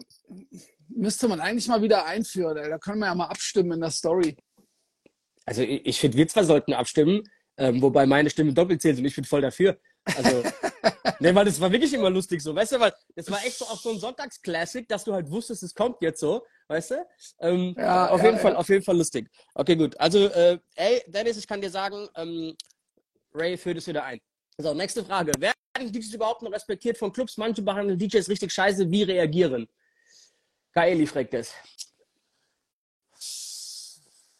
[0.88, 2.57] müsste man eigentlich mal wieder einführen.
[2.57, 4.37] Da können wir ja mal abstimmen in der Story.
[5.47, 7.23] Also ich, ich finde, wir zwar sollten abstimmen,
[7.57, 9.79] ähm, wobei meine Stimme doppelt zählt und ich bin voll dafür.
[10.05, 10.42] Also
[11.21, 13.64] nee, weil das war wirklich immer lustig so, weißt du, weil das war echt so
[13.64, 17.07] auch so ein Sonntagsklassik, dass du halt wusstest, es kommt jetzt so, weißt du?
[17.41, 19.29] Ähm, ja, auf ja, jeden Fall, auf jeden Fall lustig.
[19.55, 19.99] Okay, gut.
[19.99, 22.57] Also, äh, ey, Dennis, ich kann dir sagen, ähm,
[23.35, 24.21] Ray führt es wieder ein.
[24.59, 25.33] So, nächste Frage.
[25.38, 27.37] Werden DJs überhaupt noch respektiert von Clubs?
[27.37, 28.91] Manche behandeln DJs richtig scheiße.
[28.91, 29.69] Wie reagieren?
[30.75, 31.53] Kaeli fragt es.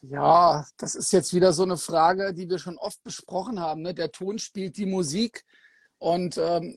[0.01, 3.83] Ja, das ist jetzt wieder so eine Frage, die wir schon oft besprochen haben.
[3.83, 3.95] Ne?
[3.95, 5.45] Der Ton spielt die Musik.
[5.99, 6.77] Und ähm,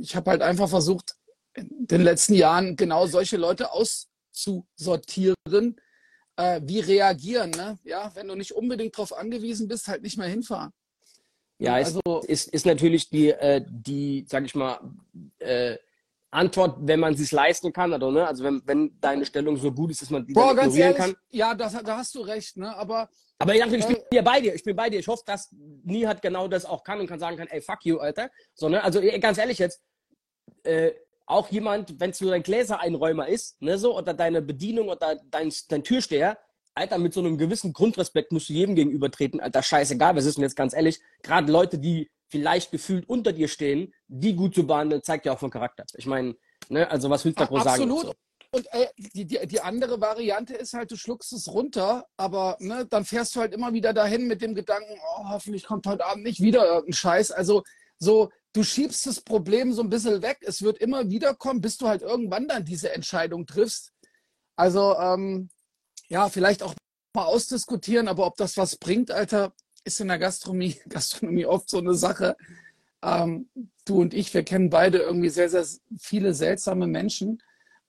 [0.00, 1.14] ich habe halt einfach versucht,
[1.54, 5.76] in den letzten Jahren genau solche Leute auszusortieren.
[6.36, 7.50] Äh, wie reagieren?
[7.50, 7.78] Ne?
[7.84, 10.72] Ja, wenn du nicht unbedingt darauf angewiesen bist, halt nicht mehr hinfahren.
[11.58, 14.80] Ja, also, ist, ist natürlich die, äh, die sag ich mal,
[15.38, 15.76] äh,
[16.32, 18.26] Antwort, wenn man es leisten kann, oder ne?
[18.26, 21.14] Also wenn, wenn deine Stellung so gut ist, dass man die Boah, ganz ehrlich, kann.
[21.30, 22.74] Ja, das, da hast du recht, ne?
[22.76, 23.08] Aber.
[23.38, 24.98] Aber ich, ich bin äh, ja bei dir, ich bin bei dir.
[24.98, 25.50] Ich hoffe, dass
[25.84, 28.30] Nie hat genau das auch kann und kann sagen kann, ey, fuck you, Alter.
[28.54, 28.82] So, ne?
[28.82, 29.82] Also ganz ehrlich jetzt,
[30.64, 30.92] äh,
[31.26, 35.52] auch jemand, wenn es nur dein Gläsereinräumer ist, ne, so, oder deine Bedienung oder dein,
[35.68, 36.38] dein Türsteher,
[36.74, 40.44] Alter, mit so einem gewissen Grundrespekt musst du jedem gegenübertreten, Alter, scheißegal, was ist denn
[40.44, 41.00] jetzt ganz ehrlich?
[41.22, 45.38] Gerade Leute, die vielleicht gefühlt unter dir stehen, die gut zu behandeln, zeigt ja auch
[45.38, 45.84] von Charakter.
[45.96, 46.34] Ich meine,
[46.70, 47.82] ne, also was willst du da groß sagen?
[47.82, 48.16] Absolut.
[48.54, 52.86] Und äh, die, die, die andere Variante ist halt, du schluckst es runter, aber ne,
[52.86, 56.24] dann fährst du halt immer wieder dahin mit dem Gedanken, oh, hoffentlich kommt heute Abend
[56.24, 57.32] nicht wieder irgendein Scheiß.
[57.32, 57.62] Also
[57.98, 60.38] so, du schiebst das Problem so ein bisschen weg.
[60.40, 63.92] Es wird immer wieder kommen, bis du halt irgendwann dann diese Entscheidung triffst.
[64.56, 65.50] Also ähm,
[66.08, 66.74] ja, vielleicht auch
[67.14, 69.52] mal ausdiskutieren, aber ob das was bringt, Alter,
[69.84, 72.36] ist in der Gastronomie, Gastronomie oft so eine Sache.
[73.02, 73.48] Ähm,
[73.84, 75.66] du und ich, wir kennen beide irgendwie sehr, sehr
[75.98, 77.42] viele seltsame Menschen,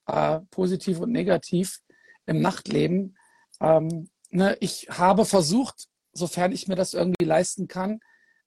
[0.06, 1.80] äh, positiv und negativ
[2.26, 3.16] im Nachtleben.
[3.60, 8.00] Ähm, ne, ich habe versucht, sofern ich mir das irgendwie leisten kann,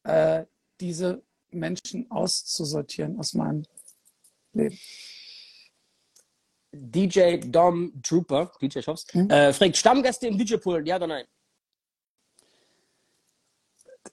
[0.03, 0.45] äh,
[0.79, 3.63] diese Menschen auszusortieren aus meinem
[4.53, 4.77] Leben.
[6.73, 9.29] DJ Dom Trooper, DJ Shops, hm?
[9.29, 11.25] äh, fragt Stammgäste im DJ-Pool, ja oder nein?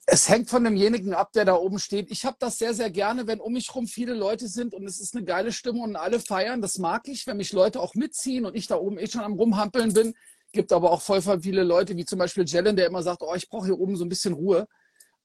[0.05, 2.11] Es hängt von demjenigen ab, der da oben steht.
[2.11, 4.99] Ich habe das sehr, sehr gerne, wenn um mich herum viele Leute sind und es
[4.99, 6.61] ist eine geile Stimmung und alle feiern.
[6.61, 9.33] Das mag ich, wenn mich Leute auch mitziehen und ich da oben eh schon am
[9.33, 10.13] Rumhampeln bin.
[10.51, 13.49] Gibt aber auch voll viele Leute, wie zum Beispiel Jellen, der immer sagt, oh, ich
[13.49, 14.67] brauche hier oben so ein bisschen Ruhe.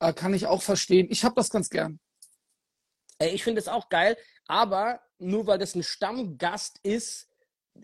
[0.00, 1.06] Äh, kann ich auch verstehen.
[1.10, 2.00] Ich habe das ganz gern.
[3.20, 7.28] Ich finde es auch geil, aber nur weil das ein Stammgast ist,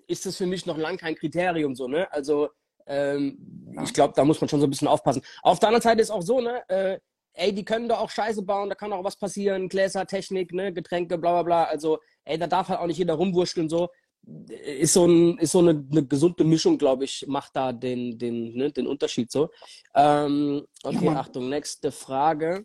[0.07, 2.11] ist das für mich noch lang kein Kriterium so, ne?
[2.11, 2.51] Also
[2.87, 3.39] ähm,
[3.75, 3.83] ja.
[3.83, 5.23] Ich glaube, da muss man schon so ein bisschen aufpassen.
[5.43, 6.99] Auf der anderen Seite ist auch so, ne, äh,
[7.35, 10.73] ey, die können da auch Scheiße bauen, da kann auch was passieren, Gläser, Technik, ne,
[10.73, 11.65] Getränke, bla bla bla.
[11.65, 13.89] Also, ey, da darf halt auch nicht jeder rumwurschteln so.
[14.49, 18.55] Ist so, ein, ist so eine, eine gesunde Mischung, glaube ich, macht da den, den,
[18.57, 19.51] ne, den Unterschied so.
[19.95, 22.65] Ähm, okay, ja, Achtung, nächste Frage.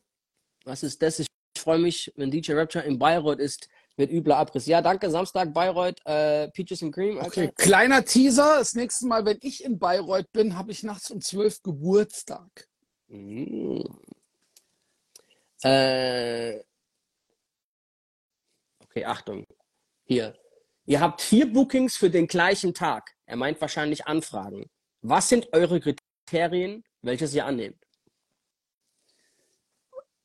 [0.66, 1.20] Was ist das?
[1.20, 3.68] Ich freue mich, wenn DJ Rapture in Bayreuth ist
[4.02, 4.66] mit übler Abriss.
[4.66, 5.12] Ja, danke.
[5.12, 7.18] Samstag Bayreuth, äh, Peaches and Cream.
[7.18, 7.28] Okay.
[7.28, 8.58] okay, kleiner Teaser.
[8.58, 12.68] Das nächste Mal, wenn ich in Bayreuth bin, habe ich nachts um 12 Geburtstag.
[13.10, 13.84] Mhm.
[15.62, 16.60] Äh,
[18.84, 19.46] okay, Achtung.
[20.04, 20.36] Hier.
[20.86, 23.12] Ihr habt vier Bookings für den gleichen Tag.
[23.28, 24.66] Er meint wahrscheinlich Anfragen.
[25.02, 27.78] Was sind eure Kriterien, welches ihr annehmt?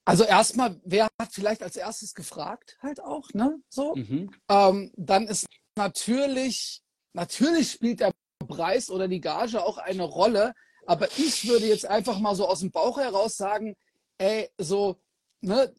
[0.07, 3.59] Also erstmal, wer hat vielleicht als erstes gefragt, halt auch, ne?
[3.69, 3.97] So.
[3.97, 4.31] Mhm.
[4.49, 6.81] Ähm, dann ist natürlich,
[7.13, 8.13] natürlich spielt der
[8.47, 10.55] Preis oder die Gage auch eine Rolle,
[10.87, 13.75] aber ich würde jetzt einfach mal so aus dem Bauch heraus sagen,
[14.19, 15.01] ey, so,
[15.41, 15.75] ne,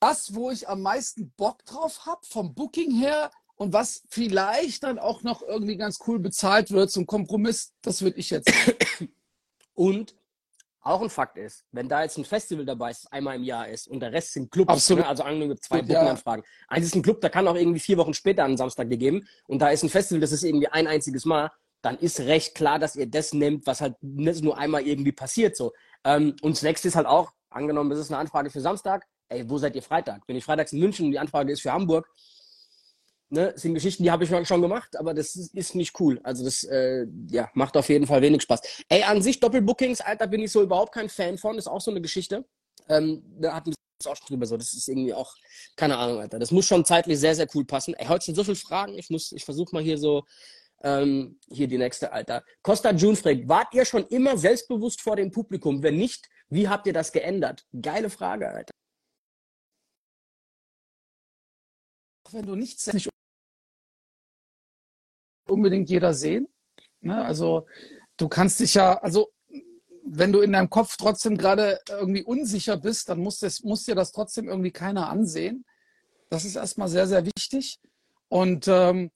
[0.00, 4.98] das, wo ich am meisten Bock drauf habe, vom Booking her und was vielleicht dann
[4.98, 8.50] auch noch irgendwie ganz cool bezahlt wird zum Kompromiss, das würde ich jetzt.
[9.74, 10.16] Und
[10.82, 13.68] auch ein Fakt ist, wenn da jetzt ein Festival dabei ist, das einmal im Jahr
[13.68, 15.04] ist und der Rest sind Clubs, Absolut.
[15.04, 15.08] Ne?
[15.08, 16.42] also angenommen gibt zwei Booking-Anfragen.
[16.42, 16.66] Ja.
[16.68, 19.60] Eins ist ein Club, da kann auch irgendwie vier Wochen später einen Samstag gegeben und
[19.60, 21.50] da ist ein Festival, das ist irgendwie ein einziges Mal,
[21.82, 25.72] dann ist recht klar, dass ihr das nehmt, was halt nur einmal irgendwie passiert so.
[26.04, 29.48] Ähm, und das nächste ist halt auch, angenommen, das ist eine Anfrage für Samstag, ey,
[29.48, 30.22] wo seid ihr Freitag?
[30.26, 32.08] Wenn ich freitags in München und die Anfrage ist für Hamburg,
[33.32, 36.20] ne, sind Geschichten, die habe ich schon gemacht, aber das ist, nicht cool.
[36.22, 38.84] Also das äh, ja, macht auf jeden Fall wenig Spaß.
[38.88, 41.56] Ey, an sich Doppelbookings, Alter, bin ich so überhaupt kein Fan von.
[41.56, 42.44] Ist auch so eine Geschichte.
[42.88, 44.56] Ähm, da hatten wir es auch schon drüber so.
[44.56, 45.34] Das ist irgendwie auch,
[45.76, 46.38] keine Ahnung, Alter.
[46.38, 47.94] Das muss schon zeitlich sehr, sehr cool passen.
[47.94, 48.98] Ey, heute sind so viele Fragen.
[48.98, 50.24] Ich muss, ich versuche mal hier so,
[50.82, 52.44] ähm, hier die nächste, Alter.
[52.62, 55.82] Costa June fragt, wart ihr schon immer selbstbewusst vor dem Publikum?
[55.82, 57.64] Wenn nicht, wie habt ihr das geändert?
[57.80, 58.72] Geile Frage, Alter.
[62.30, 63.11] Wenn du nichts nicht
[65.52, 66.48] unbedingt jeder sehen.
[67.00, 67.24] Ne?
[67.24, 67.66] Also
[68.16, 69.28] du kannst dich ja, also
[70.04, 73.94] wenn du in deinem Kopf trotzdem gerade irgendwie unsicher bist, dann muss, das, muss dir
[73.94, 75.64] das trotzdem irgendwie keiner ansehen.
[76.28, 77.78] Das ist erstmal sehr, sehr wichtig.
[78.28, 79.10] Und ähm,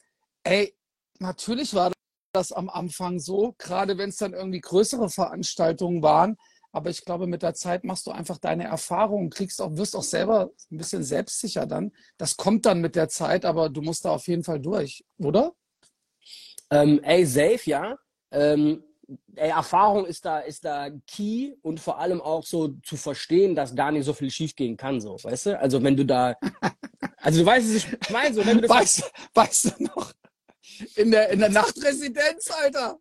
[0.44, 0.76] ey,
[1.18, 1.92] natürlich war
[2.32, 6.36] das am Anfang so, gerade wenn es dann irgendwie größere Veranstaltungen waren.
[6.72, 10.02] Aber ich glaube, mit der Zeit machst du einfach deine Erfahrungen, kriegst auch, wirst auch
[10.02, 11.92] selber ein bisschen selbstsicher dann.
[12.18, 15.54] Das kommt dann mit der Zeit, aber du musst da auf jeden Fall durch, oder?
[16.70, 17.96] Ähm, ey, safe, ja.
[18.30, 18.82] Ähm,
[19.36, 23.74] ey, Erfahrung ist da, ist da key und vor allem auch so zu verstehen, dass
[23.74, 25.60] gar nicht so viel schiefgehen kann, so, weißt du?
[25.60, 26.34] Also wenn du da,
[27.18, 30.12] also du weißt, ich meine, so, wenn du das weißt, weißt du noch,
[30.96, 32.98] in der, in der Nachtresidenz, Alter.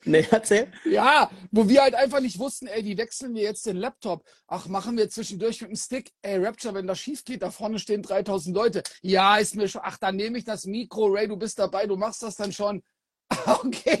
[0.04, 0.70] Nee, erzähl.
[0.84, 4.24] Ja, wo wir halt einfach nicht wussten, ey, wie wechseln wir jetzt den Laptop?
[4.46, 6.12] Ach, machen wir zwischendurch mit dem Stick.
[6.22, 8.82] Ey, Rapture, wenn das schief geht, da vorne stehen 3000 Leute.
[9.02, 11.06] Ja, ist mir schon, ach, dann nehme ich das Mikro.
[11.06, 12.82] Ray, du bist dabei, du machst das dann schon.
[13.46, 13.98] Okay,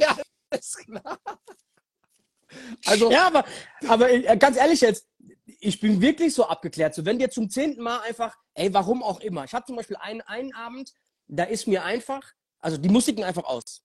[0.50, 1.18] alles klar.
[2.86, 3.44] Also, ja, aber,
[3.86, 5.06] aber äh, ganz ehrlich jetzt,
[5.60, 6.94] ich bin wirklich so abgeklärt.
[6.94, 9.44] So, wenn dir zum zehnten Mal einfach, ey, warum auch immer.
[9.44, 10.92] Ich habe zum Beispiel einen, einen Abend,
[11.26, 12.22] da ist mir einfach,
[12.60, 13.82] also die Musiken einfach aus.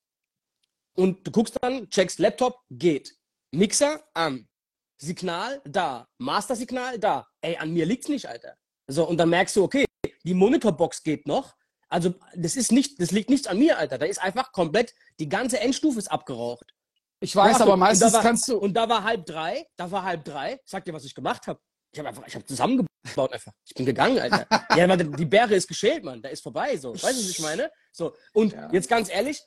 [0.96, 3.14] Und du guckst dann, checkst Laptop, geht.
[3.50, 4.48] Mixer an.
[4.96, 6.06] Signal da.
[6.18, 7.26] Master-Signal da.
[7.40, 8.56] Ey, an mir liegt's nicht, Alter.
[8.86, 9.84] So, und dann merkst du, okay,
[10.24, 11.54] die Monitorbox geht noch.
[11.88, 13.98] Also, das ist nicht, das liegt nicht an mir, Alter.
[13.98, 16.74] Da ist einfach komplett, die ganze Endstufe ist abgeraucht.
[17.20, 18.58] Ich weiß, aber meistens war, kannst du.
[18.58, 20.60] Und da war halb drei, da war halb drei.
[20.64, 21.60] Sag dir, was ich gemacht habe.
[21.92, 23.52] Ich habe einfach, ich habe zusammengebaut einfach.
[23.64, 24.46] Ich bin gegangen, Alter.
[24.76, 26.20] ja, die Bäre ist geschält, Mann.
[26.20, 26.92] Da ist vorbei, so.
[26.92, 27.70] Weißt du, was ich meine?
[27.92, 28.14] So.
[28.32, 28.68] Und ja.
[28.72, 29.40] jetzt ganz ehrlich,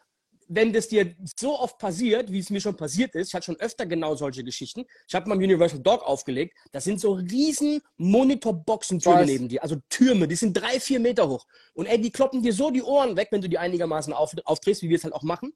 [0.48, 3.60] wenn das dir so oft passiert, wie es mir schon passiert ist, ich hatte schon
[3.60, 4.86] öfter genau solche Geschichten.
[5.08, 6.58] Ich habe mal Universal Dog aufgelegt.
[6.72, 9.62] Das sind so riesen Monitorboxen-Türme neben dir.
[9.64, 11.46] Also Türme, die sind drei, vier Meter hoch.
[11.74, 14.82] Und ey, die kloppen dir so die Ohren weg, wenn du die einigermaßen auf, aufdrehst,
[14.82, 15.54] wie wir es halt auch machen.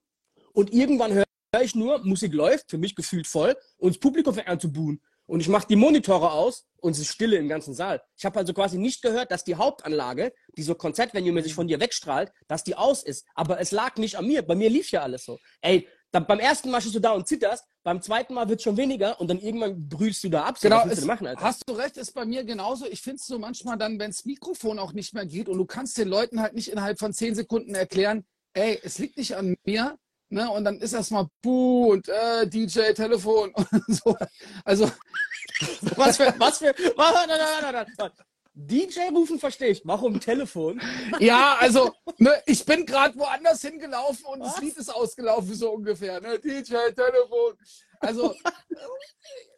[0.54, 1.26] Und irgendwann höre
[1.62, 5.02] ich nur, Musik läuft, für mich gefühlt voll, und das Publikum fängt an zu buhen
[5.32, 8.02] und ich mache die Monitore aus und es ist Stille im ganzen Saal.
[8.18, 12.34] Ich habe also quasi nicht gehört, dass die Hauptanlage, die so Konzertvenue-mäßig von dir wegstrahlt,
[12.50, 13.26] dass die aus ist.
[13.34, 14.42] Aber es lag nicht an mir.
[14.42, 15.40] Bei mir lief ja alles so.
[15.62, 18.64] Ey, dann, beim ersten Mal stehst du da und zitterst, beim zweiten Mal wird es
[18.66, 20.58] schon weniger und dann irgendwann brüllst du da ab.
[20.58, 21.42] So, genau, es, du machen, Alter?
[21.42, 22.86] hast du recht, ist bei mir genauso.
[22.88, 25.66] Ich finde es so manchmal dann, wenn das Mikrofon auch nicht mehr geht und du
[25.66, 29.56] kannst den Leuten halt nicht innerhalb von zehn Sekunden erklären, ey, es liegt nicht an
[29.64, 29.98] mir,
[30.32, 30.50] Ne?
[30.50, 34.16] Und dann ist erstmal Buh und äh, DJ, Telefon und so.
[34.64, 34.90] Also.
[35.96, 38.12] Was für, was für, was, nein, nein, nein, nein.
[38.54, 39.82] DJ-Rufen verstehe ich.
[39.86, 40.82] Warum Telefon?
[41.20, 44.54] Ja, also, ne, ich bin gerade woanders hingelaufen und was?
[44.54, 46.20] das Lied ist ausgelaufen, so ungefähr.
[46.20, 46.40] Ne?
[46.40, 47.58] DJ, Telefon.
[48.00, 48.36] Also,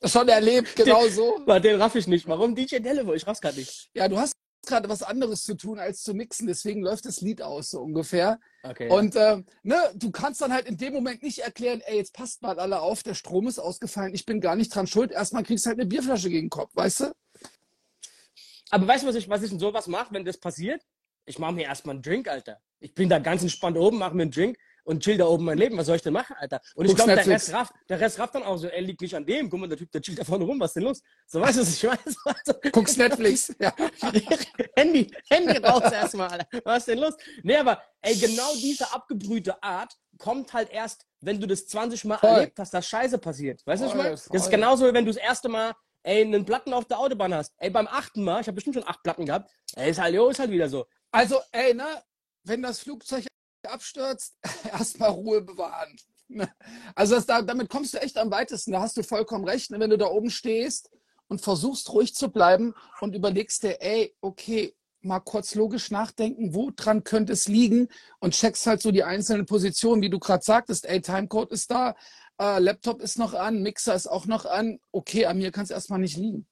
[0.03, 1.39] schon erlebt, genau so.
[1.59, 2.27] Den raff ich nicht.
[2.27, 3.15] Warum DJ Telefon?
[3.15, 3.89] Ich raff's gerade nicht.
[3.93, 4.33] Ja, du hast
[4.67, 6.47] gerade was anderes zu tun, als zu mixen.
[6.47, 8.39] Deswegen läuft das Lied aus, so ungefähr.
[8.63, 8.89] Okay.
[8.89, 12.41] Und äh, ne, du kannst dann halt in dem Moment nicht erklären, ey, jetzt passt
[12.41, 15.11] mal alle auf, der Strom ist ausgefallen, ich bin gar nicht dran schuld.
[15.11, 17.13] Erstmal kriegst du halt eine Bierflasche gegen den Kopf, weißt du?
[18.69, 20.81] Aber weißt du, was ich, was ich in sowas mache, wenn das passiert?
[21.25, 22.59] Ich mache mir erstmal einen Drink, Alter.
[22.79, 25.57] Ich bin da ganz entspannt oben, mache mir einen Drink und chill da oben mein
[25.57, 25.77] Leben.
[25.77, 26.61] Was soll ich denn machen, Alter?
[26.75, 29.15] Und ich glaube, der Rest rafft, der Rest rafft dann auch so, er liegt nicht
[29.15, 29.49] an dem.
[29.49, 31.01] Guck mal, der Typ, der chillt da vorne rum, was ist denn los?
[31.27, 32.15] So, weißt du, was ich weiß?
[32.25, 33.53] Also, Guckst Netflix.
[33.59, 33.73] Ja.
[34.75, 36.47] Handy, Handy raus erstmal, Alter.
[36.63, 37.13] Was ist denn los?
[37.43, 42.17] Nee, aber, ey, genau diese abgebrühte Art kommt halt erst, wenn du das 20 Mal
[42.17, 42.29] voll.
[42.29, 43.65] erlebt hast, dass Scheiße passiert.
[43.65, 44.09] Weißt du, was ich meine?
[44.11, 47.33] Das ist genauso, wie wenn du das erste Mal, ey, einen Platten auf der Autobahn
[47.33, 47.53] hast.
[47.57, 50.29] Ey, beim achten Mal, ich habe bestimmt schon acht Platten gehabt, ey, ist halt, jo,
[50.29, 50.85] ist halt wieder so.
[51.11, 51.85] Also, ey, ne,
[52.43, 53.25] wenn das Flugzeug
[53.69, 54.35] abstürzt,
[54.71, 55.97] erstmal Ruhe bewahren.
[56.95, 58.71] Also das, damit kommst du echt am weitesten.
[58.71, 59.71] Da hast du vollkommen recht.
[59.71, 59.79] Ne?
[59.79, 60.89] Wenn du da oben stehst
[61.27, 66.71] und versuchst ruhig zu bleiben und überlegst dir, ey, okay, mal kurz logisch nachdenken, wo
[66.73, 70.85] dran könnte es liegen und checkst halt so die einzelnen Positionen, wie du gerade sagtest,
[70.85, 71.95] ey, Timecode ist da,
[72.39, 75.71] äh, Laptop ist noch an, Mixer ist auch noch an, okay, an mir kann es
[75.71, 76.47] erstmal nicht liegen.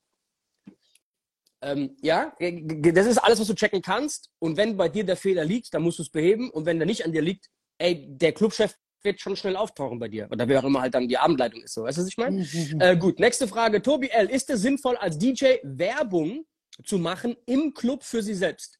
[1.61, 4.29] Ähm, ja, das ist alles, was du checken kannst.
[4.39, 6.49] Und wenn bei dir der Fehler liegt, dann musst du es beheben.
[6.49, 10.07] Und wenn der nicht an dir liegt, ey, der Clubchef wird schon schnell auftauchen bei
[10.07, 10.27] dir.
[10.31, 11.73] Oder wer auch immer halt dann die Abendleitung ist.
[11.73, 12.45] So, weißt du, was ich meine?
[12.79, 13.81] äh, gut, nächste Frage.
[13.81, 16.45] Tobi L., ist es sinnvoll, als DJ Werbung
[16.83, 18.79] zu machen im Club für sie selbst?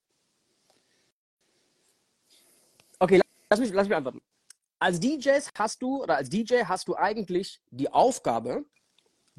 [2.99, 4.21] Okay, lass mich, lass mich antworten.
[4.79, 8.65] Als DJs hast du, oder als DJ hast du eigentlich die Aufgabe,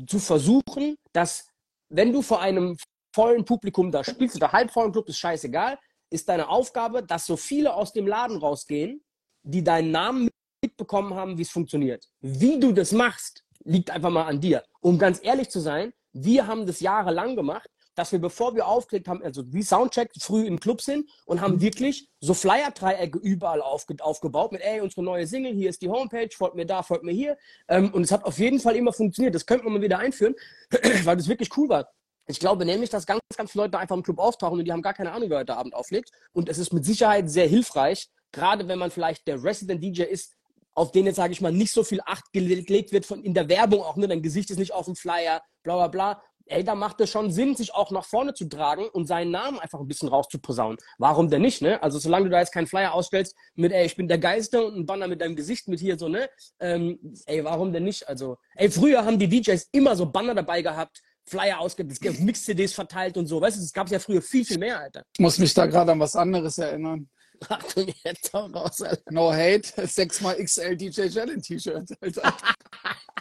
[0.07, 1.47] zu versuchen, dass
[1.89, 2.77] wenn du vor einem
[3.12, 5.79] vollen Publikum da spielst oder halbvollen Club, ist scheißegal,
[6.11, 9.03] ist deine Aufgabe, dass so viele aus dem Laden rausgehen,
[9.42, 10.29] die deinen Namen
[10.62, 12.07] mitbekommen haben, wie es funktioniert.
[12.20, 14.62] Wie du das machst, liegt einfach mal an dir.
[14.81, 19.09] Um ganz ehrlich zu sein, wir haben das jahrelang gemacht, dass wir, bevor wir aufgelegt
[19.09, 23.96] haben, also wie Soundcheck früh im Club sind und haben wirklich so Flyer-Dreiecke überall aufge
[24.01, 27.12] aufgebaut mit, ey, unsere neue Single, hier ist die Homepage, folgt mir da, folgt mir
[27.12, 27.37] hier.
[27.68, 29.35] Ähm, und es hat auf jeden Fall immer funktioniert.
[29.35, 30.35] Das könnte man mal wieder einführen,
[31.05, 31.88] weil das wirklich cool war
[32.27, 34.83] Ich glaube nämlich, dass ganz, ganz viele Leute einfach im Club auftauchen und die haben
[34.83, 36.11] gar keine Ahnung, wer heute Abend auflegt.
[36.33, 40.35] Und es ist mit Sicherheit sehr hilfreich, gerade wenn man vielleicht der Resident DJ ist,
[40.75, 43.49] auf den jetzt, sage ich mal, nicht so viel Acht gelegt wird von in der
[43.49, 44.09] Werbung auch, ne?
[44.09, 46.23] Dein Gesicht ist nicht auf dem Flyer, bla bla bla.
[46.47, 49.61] Ey, da macht es schon Sinn, sich auch nach vorne zu tragen und seinen Namen
[49.61, 50.77] einfach ein bisschen rauszuposaunen.
[50.99, 51.83] Warum denn nicht, ne?
[51.83, 54.77] Also solange du da jetzt keinen Flyer ausstellst mit, ey, ich bin der Geiste und
[54.77, 56.29] ein Banner mit deinem Gesicht mit hier so, ne?
[56.59, 58.09] Ähm, ey, warum denn nicht?
[58.09, 63.17] Also, ey, früher haben die DJs immer so Banner dabei gehabt, Flyer ausgegeben, Mix-CDs verteilt
[63.17, 63.41] und so.
[63.41, 65.03] Weißt du, es gab ja früher viel, viel mehr, Alter.
[65.15, 67.09] Ich muss mich da gerade an was anderes erinnern.
[67.49, 69.03] Achtung, jetzt hau raus, Alter.
[69.11, 72.37] No Hate, 6x XL DJ Challenge T-Shirt, Alter.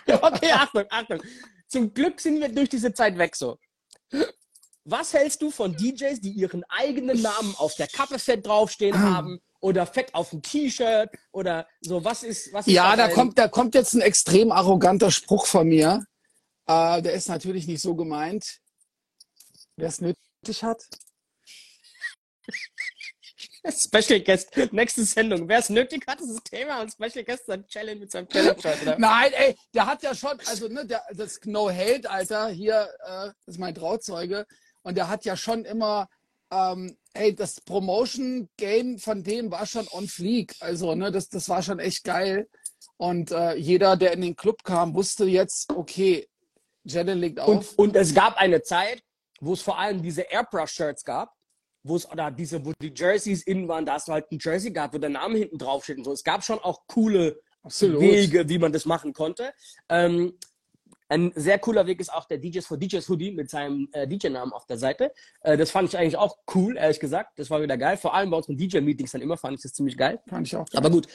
[0.22, 1.22] okay, Achtung, Achtung.
[1.68, 3.58] Zum Glück sind wir durch diese Zeit weg so.
[4.84, 9.40] Was hältst du von DJs, die ihren eigenen Namen auf der Kappe fett draufstehen haben
[9.60, 12.04] oder fett auf dem T-Shirt oder so?
[12.04, 15.68] Was ist, was ist Ja, da kommt, da kommt jetzt ein extrem arroganter Spruch von
[15.68, 16.04] mir.
[16.72, 18.60] Äh, der ist natürlich nicht so gemeint.
[19.76, 20.88] Wer es nötig hat.
[23.70, 25.48] Special Guest, nächste Sendung.
[25.48, 28.82] Wer es nötig hat, ist das Thema und Special Guest sein Challenge mit seinem Challenge-Shirt.
[28.84, 28.98] oder?
[28.98, 33.30] Nein, ey, der hat ja schon, also ne, der, das No Hate, Alter, hier äh,
[33.46, 34.46] ist mein Trauzeuge.
[34.82, 36.08] Und der hat ja schon immer,
[36.52, 40.56] ähm, ey, das Promotion-Game von dem war schon on fleek.
[40.60, 42.48] Also, ne, das, das war schon echt geil.
[42.98, 46.28] Und äh, jeder, der in den Club kam, wusste jetzt, okay,
[46.84, 47.48] Jelle legt auf.
[47.48, 49.04] Und, und es gab eine Zeit,
[49.40, 51.34] wo es vor allem diese Airbrush-Shirts gab,
[51.84, 54.72] wo es, oder diese, wo die Jerseys innen waren, da hast du halt ein Jersey
[54.72, 56.12] gehabt, wo der Name hinten drauf steht und so.
[56.12, 58.02] Es gab schon auch coole Absolut.
[58.02, 59.54] Wege, wie man das machen konnte.
[59.90, 60.38] Ähm,
[61.12, 64.54] ein sehr cooler Weg ist auch der DJs for DJs Hoodie mit seinem äh, DJ-Namen
[64.54, 65.12] auf der Seite.
[65.42, 67.38] Äh, das fand ich eigentlich auch cool, ehrlich gesagt.
[67.38, 67.98] Das war wieder geil.
[67.98, 70.22] Vor allem bei unseren DJ-Meetings dann immer fand ich das ziemlich geil.
[70.30, 70.66] Fand ich auch.
[70.74, 71.08] Aber gut.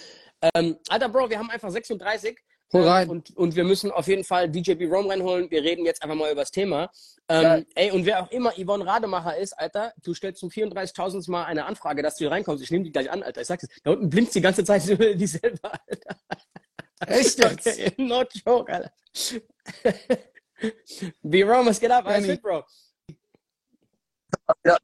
[0.54, 2.36] Ähm, Alter Bro, wir haben einfach 36.
[2.72, 3.08] Hol Ähm, rein.
[3.08, 5.50] Und, und wir müssen auf jeden Fall DJ B Rome reinholen.
[5.50, 6.90] Wir reden jetzt einfach mal über das Thema.
[7.28, 11.44] Ähm, ey, und wer auch immer Yvonne Rademacher ist, Alter, du stellst zum 34.000 Mal
[11.44, 12.62] eine Anfrage, dass du hier reinkommst.
[12.62, 13.40] Ich nehme die gleich an, Alter.
[13.40, 13.74] Ich sag's dir.
[13.82, 14.82] Da unten blinkt die ganze Zeit
[15.18, 16.16] dieselbe, Alter.
[17.06, 17.66] Echt jetzt?
[17.66, 18.92] Okay, no joke, Alter.
[21.22, 22.06] B Rome, was geht ab?
[22.06, 22.64] Alles fit, Bro?
[24.64, 24.78] Ja.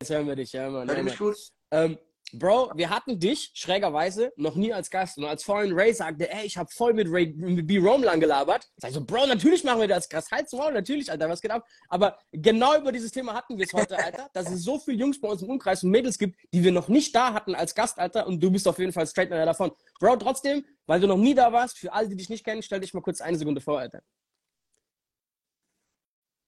[0.00, 0.88] Jetzt hören wir dich, ja, Mann.
[0.88, 1.34] Ja, Mann.
[1.70, 1.98] Ähm,
[2.32, 5.16] Bro, wir hatten dich schrägerweise noch nie als Gast.
[5.16, 7.78] Und als vorhin Ray sagte, ey, ich habe voll mit Ray mit B.
[7.78, 10.30] Rome lang gelabert, sag ich so, Bro, natürlich machen wir das Gast.
[10.30, 11.66] Halt's Maul, natürlich, Alter, was geht ab?
[11.88, 15.20] Aber genau über dieses Thema hatten wir es heute, Alter, dass es so viele Jungs
[15.20, 17.98] bei uns im Umkreis und Mädels gibt, die wir noch nicht da hatten als Gast,
[17.98, 18.26] Alter.
[18.26, 19.72] Und du bist auf jeden Fall straight einer davon.
[19.98, 22.80] Bro, trotzdem, weil du noch nie da warst, für alle, die dich nicht kennen, stell
[22.80, 24.02] dich mal kurz eine Sekunde vor, Alter.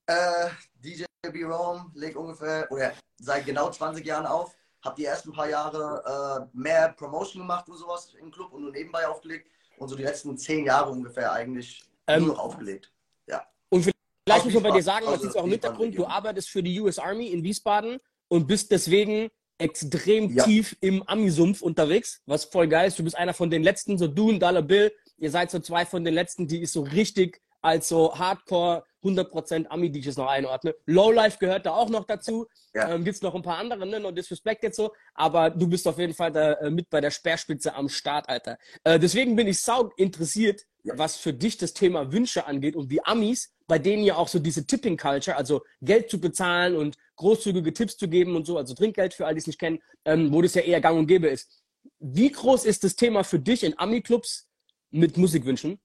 [0.07, 1.45] Äh, DJ B.
[1.45, 4.55] Rome legt ungefähr, oder seit genau 20 Jahren auf.
[4.83, 8.73] Hab die ersten paar Jahre äh, mehr Promotion gemacht und sowas im Club und nur
[8.73, 9.49] nebenbei aufgelegt.
[9.79, 12.91] Und so die letzten 10 Jahre ungefähr eigentlich Ähm, nur noch aufgelegt.
[13.27, 13.47] Ja.
[13.71, 13.95] Vielleicht
[14.29, 16.63] Aus muss man bei dir sagen, man sieht es auch im Hintergrund, du arbeitest für
[16.63, 20.45] die US Army in Wiesbaden und bist deswegen extrem Ja.
[20.45, 22.99] tief im Ami-Sumpf unterwegs, was voll geil ist.
[22.99, 25.85] Du bist einer von den letzten, so du und Dollar Bill, ihr seid so zwei
[25.85, 30.75] von den letzten, die ich so richtig als so Hardcore 100% Ami-DJs noch einordne.
[30.87, 32.47] Lowlife gehört da auch noch dazu.
[32.75, 32.91] Ja.
[32.95, 34.01] Ähm, gibt's noch ein paar andere, ne?
[34.01, 34.93] No Disrespect jetzt so.
[35.15, 38.59] Aber du bist auf jeden Fall da äh, mit bei der Speerspitze am Start, Alter.
[38.85, 40.97] Äh, deswegen bin ich sau interessiert, Ja.
[40.97, 44.39] was für dich das Thema Wünsche angeht und wie Amis, bei denen ja auch so
[44.39, 48.75] diese Tipping Culture, also Geld zu bezahlen und großzügige Tipps zu geben und so, also
[48.75, 51.29] Trinkgeld für alle, die es nicht kennen, ähm, wo das ja eher gang und gäbe
[51.29, 51.63] ist.
[51.99, 54.49] Wie groß ist das Thema für dich in Ami-Clubs
[54.91, 55.79] mit Musikwünschen?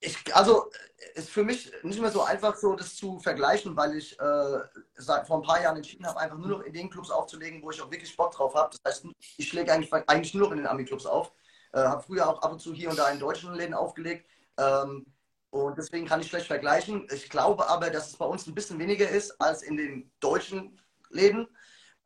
[0.00, 0.70] Ich, also
[1.14, 4.58] ist für mich nicht mehr so einfach, so das zu vergleichen, weil ich äh,
[4.96, 7.70] seit vor ein paar Jahren entschieden habe, einfach nur noch in den Clubs aufzulegen, wo
[7.70, 8.70] ich auch wirklich Bock drauf habe.
[8.70, 11.32] Das heißt, ich schläge eigentlich, eigentlich nur noch in den Ami-Clubs auf.
[11.72, 14.26] Äh, habe früher auch ab und zu hier und da in deutschen Läden aufgelegt.
[14.58, 15.06] Ähm,
[15.50, 17.06] und deswegen kann ich schlecht vergleichen.
[17.12, 20.80] Ich glaube aber, dass es bei uns ein bisschen weniger ist als in den deutschen
[21.10, 21.48] Läden.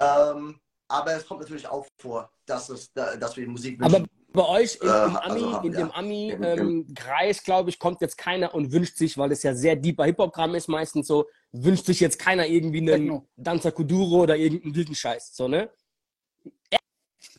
[0.00, 4.10] Ähm, aber es kommt natürlich auch vor, dass, es, dass wir Musik Aber wünschen.
[4.34, 5.94] Bei euch im, Äh, im Ami, also in dem ja.
[5.94, 10.54] Ami-Kreis, glaube ich, kommt jetzt keiner und wünscht sich, weil das ja sehr deeper Hip-Hop-Kram
[10.56, 13.28] ist meistens so, wünscht sich jetzt keiner irgendwie einen Techno.
[13.36, 15.70] Danza Kuduro oder irgendeinen wilden Scheiß, so, ne?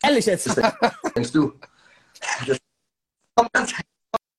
[0.02, 0.48] Ehrlich jetzt.
[1.16, 1.54] denkst du?
[2.48, 2.58] Das
[3.36, 3.74] kommt ganz,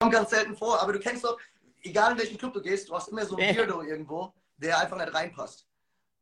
[0.01, 1.39] kommt ganz selten vor, aber du kennst doch,
[1.83, 3.55] egal in welchen Club du gehst, du hast immer so einen.
[3.55, 5.67] Weirdo irgendwo, der einfach nicht reinpasst.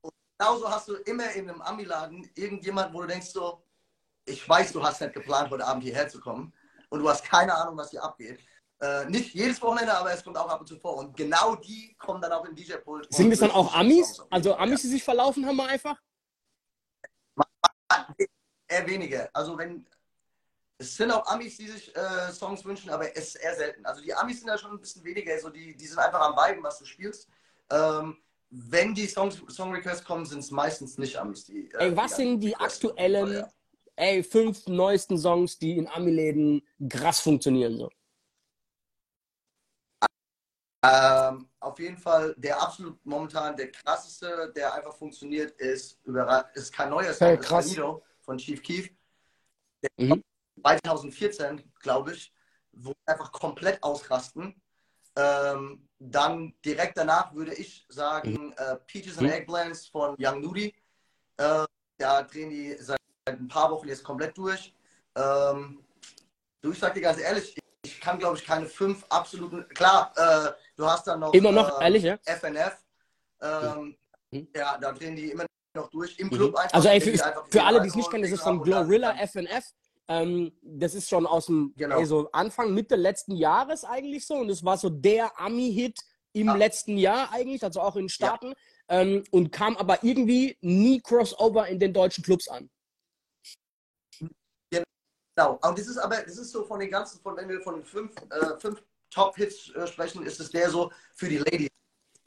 [0.01, 3.64] Und genauso hast du immer in einem Ami-Laden irgendjemand, wo du denkst so,
[4.27, 6.53] ich weiß, du hast nicht geplant, heute Abend hierher zu kommen
[6.89, 8.41] und du hast keine Ahnung, was hier abgeht.
[8.81, 10.97] Äh, nicht jedes Wochenende, aber es kommt auch ab und zu vor.
[10.97, 13.13] Und genau die kommen dann auch in DJ-Pult.
[13.13, 14.21] Sind es dann auch Amis?
[14.31, 15.97] Also Amis, die sich verlaufen haben, wir einfach?
[18.67, 19.29] Eher weniger.
[19.33, 19.87] Also wenn
[20.77, 23.87] es sind auch Amis, die sich äh, Songs wünschen, aber es ist eher selten.
[23.87, 26.35] Also die Amis sind ja schon ein bisschen weniger, so die, die sind einfach am
[26.35, 27.29] Viben, was du spielst.
[27.71, 28.19] Ähm,
[28.51, 31.45] wenn die Songs, Song Requests kommen, sind es meistens nicht Amis.
[31.45, 33.47] Die, äh, ey, was die sind die aktuellen.
[33.97, 37.79] Ey, fünf neuesten Songs, die in Ami-Läden krass funktionieren?
[37.79, 37.91] So?
[40.85, 45.99] Ähm, auf jeden Fall der absolut momentan der krasseste, der einfach funktioniert, ist,
[46.55, 47.67] ist kein neuer Song, hey, krass.
[47.67, 47.81] ist
[48.21, 48.91] von Chief Keef.
[49.97, 50.23] Mhm.
[50.61, 52.33] 2014, glaube ich,
[52.73, 54.61] wo wir einfach komplett ausrasten.
[55.17, 58.55] Ähm, dann direkt danach würde ich sagen mhm.
[58.57, 59.33] äh, Peaches and mhm.
[59.35, 60.75] Eggplants von Young Nudie.
[61.37, 61.65] Äh,
[61.97, 64.73] da drehen die seit ein paar Wochen jetzt komplett durch.
[65.17, 65.83] Ähm,
[66.61, 69.67] du, ich sag dir ganz ehrlich, ich kann, glaube ich, keine fünf absoluten.
[69.71, 71.33] Klar, äh, du hast dann noch.
[71.33, 72.19] Immer noch, äh, ehrlich, ja?
[72.25, 72.77] FNF.
[73.41, 73.97] Ähm,
[74.31, 74.49] mhm.
[74.55, 76.19] Ja, da drehen die immer noch durch.
[76.19, 76.33] Im mhm.
[76.33, 76.75] Club einfach.
[76.75, 77.17] Also, ey, für,
[77.49, 79.65] für alle, die es nicht kennen, das ist von Glorilla FNF.
[80.07, 81.97] Ähm, das ist schon aus dem genau.
[81.97, 84.35] also Anfang, Mitte letzten Jahres eigentlich so.
[84.35, 85.99] Und es war so der Ami-Hit
[86.35, 86.57] im ja.
[86.57, 88.49] letzten Jahr eigentlich, also auch in Staaten.
[88.49, 88.55] Ja.
[89.01, 92.69] Ähm, und kam aber irgendwie nie Crossover in den deutschen Clubs an.
[95.37, 97.85] Genau, und das ist aber, das ist so von den ganzen, von wenn wir von
[97.85, 101.71] fünf, äh, fünf Top-Hits äh, sprechen, ist es der so für die Ladies.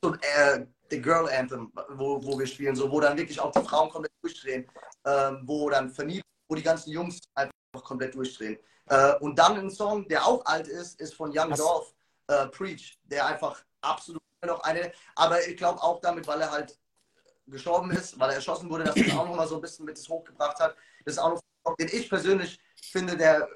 [0.01, 3.61] So, äh, The Girl Anthem, wo, wo wir spielen, so, wo dann wirklich auch die
[3.61, 4.69] Frauen komplett durchdrehen,
[5.05, 7.51] ähm, wo dann verniebt, wo die ganzen Jungs einfach
[7.83, 8.57] komplett durchdrehen.
[8.85, 11.59] Äh, und dann ein Song, der auch alt ist, ist von Young Was?
[11.59, 11.93] Dolph,
[12.27, 16.77] äh, Preach, der einfach absolut noch eine, aber ich glaube auch damit, weil er halt
[17.47, 19.97] gestorben ist, weil er erschossen wurde, dass das auch noch mal so ein bisschen mit
[19.97, 20.75] hochgebracht hat.
[21.05, 21.31] Das ist auch
[21.65, 22.59] noch, den ich persönlich
[22.91, 23.47] finde, der,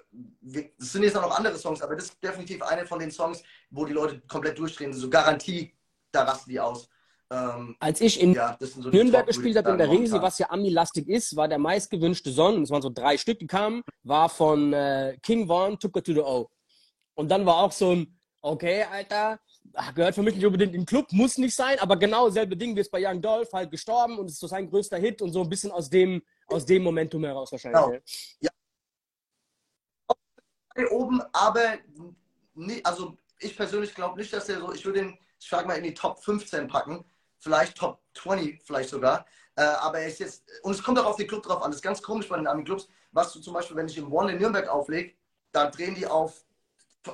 [0.42, 3.44] das sind jetzt auch noch andere Songs, aber das ist definitiv einer von den Songs,
[3.70, 4.94] wo die Leute komplett durchdrehen.
[4.94, 5.74] So Garantie,
[6.12, 6.90] da rasten die aus.
[7.32, 11.08] Ähm, Als ich in ja, so Nürnberg gespielt habe, in der Resi, was ja Ami-lastig
[11.08, 15.18] ist, war der meistgewünschte Song, es waren so drei Stück, die kamen, war von äh,
[15.24, 16.50] King Vaughn, Took Her to the O.
[17.14, 19.40] Und dann war auch so ein, okay, Alter,
[19.96, 22.76] gehört für mich nicht unbedingt in den Club, muss nicht sein, aber genau dasselbe Ding
[22.76, 25.42] wie es bei Young Dolph, halt gestorben und ist so sein größter Hit und so
[25.42, 27.82] ein bisschen aus dem, aus dem Momentum heraus wahrscheinlich.
[27.82, 27.98] Genau.
[28.42, 28.50] Ja.
[30.90, 31.78] Oben, aber
[32.54, 35.76] nie, also ich persönlich glaube nicht, dass er so, ich würde ihn, ich frage mal,
[35.76, 37.04] in die Top 15 packen,
[37.40, 39.26] vielleicht Top 20 vielleicht sogar.
[39.56, 41.72] Äh, aber er ist jetzt, und es kommt auch auf den Club drauf an.
[41.72, 44.32] Das ist ganz komisch bei den Army-Clubs, was du zum Beispiel, wenn ich im One
[44.32, 45.14] in Nürnberg auflege,
[45.52, 46.46] da drehen die auf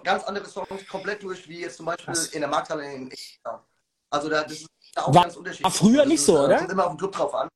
[0.03, 2.27] ganz andere Songs komplett durch, wie jetzt zum Beispiel was?
[2.27, 3.11] in der Markthalle in
[4.09, 5.63] Also da, das ist da auch war, ganz unterschiedlich.
[5.63, 6.57] War früher nicht so, oder?
[6.57, 7.49] Kommt immer auf den Club drauf an.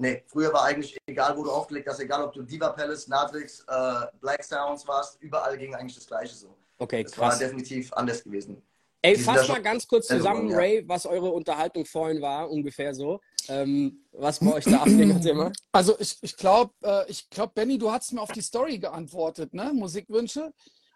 [0.00, 3.60] Nee, früher war eigentlich egal, wo du aufgelegt hast, egal ob du Diva Palace, Natrix,
[3.68, 6.56] äh, Black Sounds warst, überall ging eigentlich das Gleiche so.
[6.78, 7.12] Okay, krass.
[7.12, 8.62] Das war definitiv anders gewesen.
[9.02, 13.20] Ey, fass mal ganz kurz zusammen, Ray, was eure Unterhaltung vorhin war, ungefähr so.
[13.48, 15.52] Ähm, was bei euch da abging, erzähl mal.
[15.72, 19.52] Also ich, ich glaube, äh, ich glaub, Benny, du hast mir auf die Story geantwortet,
[19.52, 19.72] ne?
[19.74, 20.52] Musikwünsche.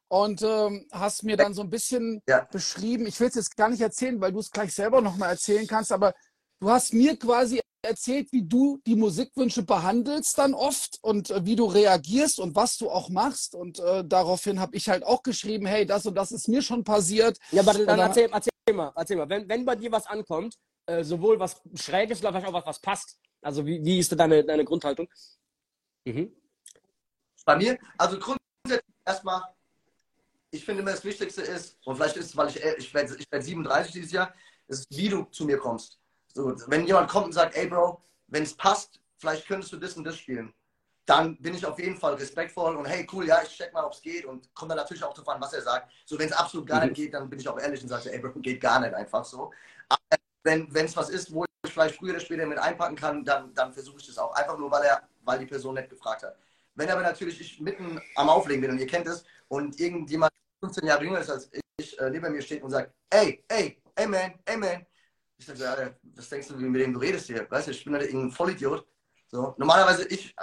[0.08, 2.46] Und ähm, hast mir dann so ein bisschen ja.
[2.50, 5.66] beschrieben, ich will es jetzt gar nicht erzählen, weil du es gleich selber nochmal erzählen
[5.66, 6.14] kannst, aber
[6.60, 11.56] du hast mir quasi erzählt, wie du die Musikwünsche behandelst dann oft und äh, wie
[11.56, 13.54] du reagierst und was du auch machst.
[13.54, 16.84] Und äh, daraufhin habe ich halt auch geschrieben, hey, das und das ist mir schon
[16.84, 17.38] passiert.
[17.50, 19.28] Ja, aber dann, dann erzähl, erzähl, mal, erzähl mal.
[19.28, 20.56] Wenn, wenn bei dir was ankommt,
[20.86, 23.18] äh, sowohl was Schräges, vielleicht auch was, was passt.
[23.42, 25.08] Also wie, wie ist deine, deine Grundhaltung?
[26.04, 26.34] Mhm.
[27.44, 29.42] Bei mir, also grundsätzlich erstmal,
[30.50, 33.16] ich finde immer das Wichtigste ist, und vielleicht ist es, weil ich, äh, ich werde
[33.18, 34.34] ich werd 37 dieses Jahr,
[34.66, 35.98] ist, wie du zu mir kommst.
[36.34, 39.96] So, wenn jemand kommt und sagt, ey Bro, wenn es passt, vielleicht könntest du das
[39.96, 40.52] und das spielen,
[41.06, 43.92] dann bin ich auf jeden Fall respektvoll und hey, cool, ja, ich check mal, ob
[43.92, 45.92] es geht und komme dann natürlich auch darauf an, was er sagt.
[46.06, 46.88] So, wenn es absolut gar mhm.
[46.88, 49.24] nicht geht, dann bin ich auch ehrlich und sage, ey Bro, geht gar nicht einfach
[49.24, 49.52] so.
[49.88, 50.00] Aber
[50.42, 53.72] wenn es was ist, wo ich vielleicht früher oder später mit einpacken kann, dann, dann
[53.72, 54.34] versuche ich das auch.
[54.34, 56.36] Einfach nur, weil er, weil die Person nicht gefragt hat.
[56.74, 60.86] Wenn aber natürlich ich mitten am Auflegen bin und ihr kennt es und irgendjemand 15
[60.86, 64.34] Jahre jünger ist als ich, äh, neben mir steht und sagt, ey, ey, ey man,
[64.44, 64.84] ey man,
[65.36, 67.50] ich sage, ja, was denkst du, mit dem du redest hier?
[67.50, 68.86] Weißt du, ich bin halt irgendein Vollidiot.
[69.26, 70.34] So, normalerweise, ich,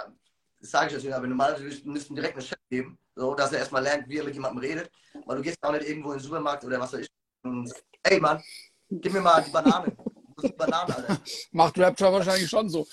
[0.60, 3.82] das sage ich deswegen, aber normalerweise müssten direkt einen Chef geben, so, dass er erstmal
[3.82, 4.90] lernt, wie er mit jemandem redet.
[5.26, 7.08] Weil du gehst auch nicht irgendwo in den Supermarkt oder was weiß ich
[7.42, 8.42] und sagst, ey Mann,
[8.90, 9.96] gib mir mal die Banane.
[10.42, 11.18] Die Banane, Alter.
[11.52, 12.86] Macht Rapture wahrscheinlich schon so.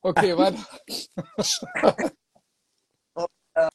[0.00, 0.64] Okay, weiter.
[3.14, 3.68] und, äh,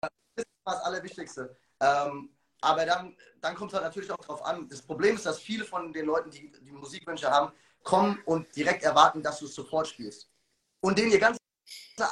[0.00, 1.56] das ist das Allerwichtigste.
[1.80, 2.30] Ähm,
[2.62, 4.68] aber dann, dann kommt es halt natürlich auch darauf an.
[4.68, 7.52] Das Problem ist, dass viele von den Leuten, die, die Musikwünsche haben,
[7.82, 10.30] kommen und direkt erwarten, dass du es sofort spielst.
[10.80, 11.38] Und den ihr ganzer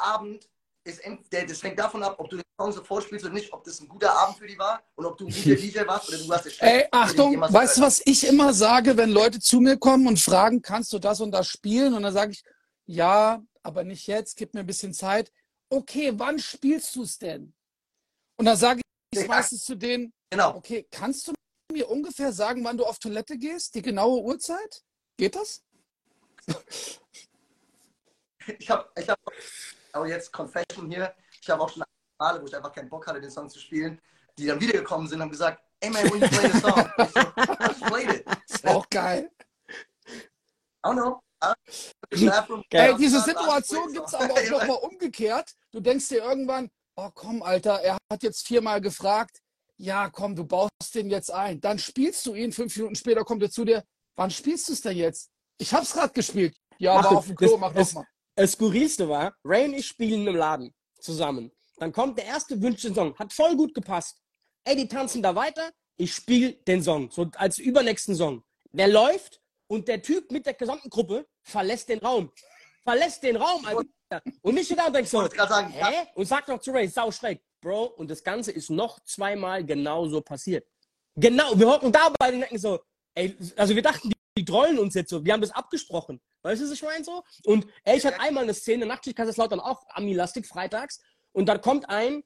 [0.03, 0.49] Abend
[0.85, 3.81] ist, das hängt davon ab, ob du den Song sofort spielst oder nicht, ob das
[3.81, 6.29] ein guter Abend für die war und ob du ein guter DJ warst oder du
[6.29, 10.07] warst der Ey, Achtung, weißt du, was ich immer sage, wenn Leute zu mir kommen
[10.09, 11.95] und fragen, kannst du das und das spielen?
[11.95, 12.43] Und dann sage ich,
[12.87, 15.33] ja, aber nicht jetzt, gib mir ein bisschen Zeit.
[15.69, 17.55] okay, wann spielst du es denn?
[18.37, 19.27] Und dann sage ich Ja.
[19.27, 20.57] meistens zu denen, Genau.
[20.57, 21.33] okay, kannst du
[21.73, 23.75] mir ungefähr sagen, wann du auf Toilette gehst?
[23.75, 24.85] Die genaue Uhrzeit?
[25.17, 25.63] Geht das?
[28.59, 29.19] Ich habe, ich hab,
[29.93, 31.15] aber jetzt Confession hier.
[31.41, 31.83] Ich habe auch schon
[32.19, 34.01] Male, wo ich einfach keinen Bock hatte, den Song zu spielen,
[34.39, 37.79] die dann wiedergekommen sind und haben gesagt, hey man, when you play the song, ich
[37.79, 38.27] so, played it.
[38.49, 39.31] Ist auch geil.
[40.09, 41.21] I don't know.
[42.71, 45.55] Ey, diese Situation gibt es aber auch nochmal umgekehrt.
[45.71, 46.71] Du denkst dir irgendwann,
[47.07, 49.41] oh komm, Alter, er hat jetzt viermal gefragt.
[49.77, 51.61] Ja, komm, du baust den jetzt ein.
[51.61, 53.83] Dann spielst du ihn, fünf Minuten später kommt er zu dir.
[54.17, 55.31] Wann spielst du es denn jetzt?
[55.59, 56.57] Ich hab's gerade gespielt.
[56.79, 58.05] Ja, Mach war du- auf dem Klo, das- mach nochmal.
[58.37, 61.51] Das Skurrilste war, Ray und ich spielen im Laden zusammen.
[61.79, 63.17] Dann kommt der erste Wünsch den Song.
[63.19, 64.19] Hat voll gut gepasst.
[64.65, 65.71] Ey, die tanzen da weiter.
[65.97, 67.11] Ich spiele den Song.
[67.11, 68.43] So als übernächsten Song.
[68.73, 72.31] Der läuft und der Typ mit der gesamten Gruppe verlässt den Raum.
[72.83, 73.65] Verlässt den Raum,
[74.43, 76.07] Und ich stehe da und denk Ich so, sagen, ja, hä?
[76.15, 77.41] Und sagt noch zu Ray, sau schräg.
[77.61, 80.67] Bro, und das Ganze ist noch zweimal genauso passiert.
[81.17, 82.81] Genau, wir hocken da beide und denken so,
[83.15, 85.25] ey, also wir dachten, die, die trollen uns jetzt so.
[85.25, 86.21] Wir haben das abgesprochen.
[86.43, 87.23] Weißt du, was ich meine so?
[87.45, 91.01] Und ey, ich hatte einmal eine Szene, Nachtschicht Kaiserslautern auch Ami-lastig, freitags.
[91.33, 92.23] Und dann kommt ein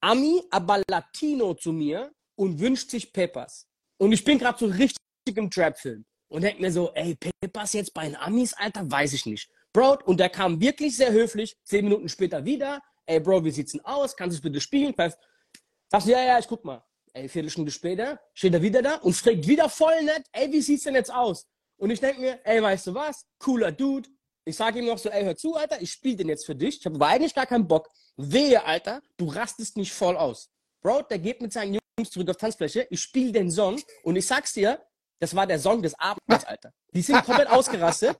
[0.00, 3.66] Ami, aber Latino zu mir und wünscht sich Peppers.
[3.98, 4.96] Und ich bin gerade so richtig
[5.34, 6.04] im Trap-Film.
[6.28, 9.50] Und denke mir so, ey, Peppers jetzt bei den Amis, Alter, weiß ich nicht.
[9.78, 12.82] Bro, und der kam wirklich sehr höflich, zehn Minuten später wieder.
[13.06, 14.16] Ey, Bro, wie sieht's denn aus?
[14.16, 14.92] Kannst du es bitte spielen?
[14.96, 16.84] Sagst du, ja, ja, ich guck mal.
[17.12, 20.82] Ey, Viertelstunde später steht er wieder da und fragt wieder voll nett, ey, wie sieht's
[20.82, 21.46] denn jetzt aus?
[21.76, 23.24] Und ich denke mir, ey, weißt du was?
[23.38, 24.08] Cooler Dude.
[24.44, 26.80] Ich sage ihm noch so, ey, hör zu, Alter, ich spiele den jetzt für dich.
[26.80, 27.88] Ich habe eigentlich gar keinen Bock.
[28.16, 30.50] Wehe, Alter, du rastest nicht voll aus.
[30.82, 32.88] Bro, der geht mit seinen Jungs zurück auf Tanzfläche.
[32.90, 34.84] Ich spiele den Song und ich sag's dir,
[35.20, 36.72] das war der Song des Abends, Alter.
[36.92, 38.18] Die sind komplett ausgerastet.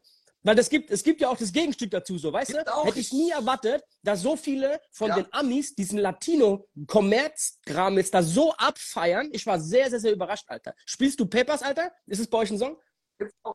[0.48, 2.74] Weil das gibt, es gibt ja auch das Gegenstück dazu, so, weißt Gibt du?
[2.74, 2.86] auch.
[2.86, 5.16] Hätte ich nie erwartet, dass so viele von Ja.
[5.16, 9.28] den Amis diesen Latino-Kommerzkram jetzt da so abfeiern.
[9.32, 10.74] Ich war sehr, sehr, sehr überrascht, Alter.
[10.86, 11.92] Spielst du Peppers, Alter?
[12.06, 12.80] Ist es bei euch ein Song?
[13.18, 13.54] gibt's auch.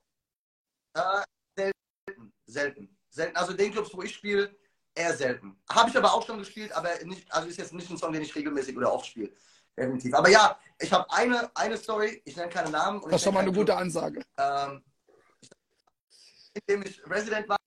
[0.95, 1.23] Äh,
[1.57, 2.95] selten, selten.
[3.09, 3.37] Selten.
[3.37, 4.55] Also den Clubs, wo ich spiele,
[4.93, 5.59] eher selten.
[5.71, 8.21] Habe ich aber auch schon gespielt, aber nicht, also ist jetzt nicht ein Song, den
[8.21, 9.31] ich regelmäßig oder oft spiele.
[9.75, 10.13] Definitiv.
[10.13, 13.01] Aber ja, ich habe eine, eine Story, ich nenne keine Namen.
[13.01, 14.19] Und Das ist schon mal eine keinen gute Ansage.
[14.19, 14.27] Club.
[14.37, 14.83] Ähm,
[16.53, 17.57] in dem ich Resident war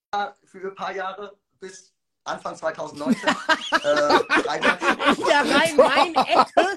[0.44, 1.92] für ein paar Jahre bis
[2.24, 3.28] Anfang 2019.
[3.28, 3.32] äh.
[5.16, 6.74] In der Rhein-Main-Ecke,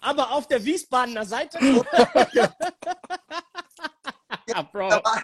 [0.00, 1.58] aber auf der Wiesbadener Seite.
[4.46, 4.90] ja, Bro.
[4.90, 5.22] Da und, war,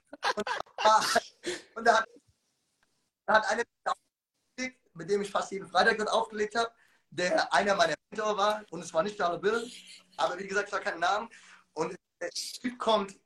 [1.74, 2.08] und da hat,
[3.26, 3.64] da hat einer
[4.94, 6.70] mit dem ich fast jeden Freitag dort aufgelegt habe,
[7.10, 8.64] der einer meiner Mentor war.
[8.70, 9.70] Und es war nicht Dollar Bill,
[10.16, 11.28] aber wie gesagt, es war kein Namen.
[11.72, 13.18] Und der Typ kommt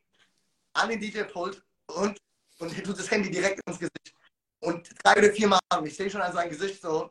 [0.72, 2.18] an den DJ-Pult und,
[2.58, 4.14] und tut das Handy direkt ins Gesicht.
[4.60, 5.60] Und drei oder vier Mal.
[5.84, 7.10] Ich sehe schon an seinem Gesicht so,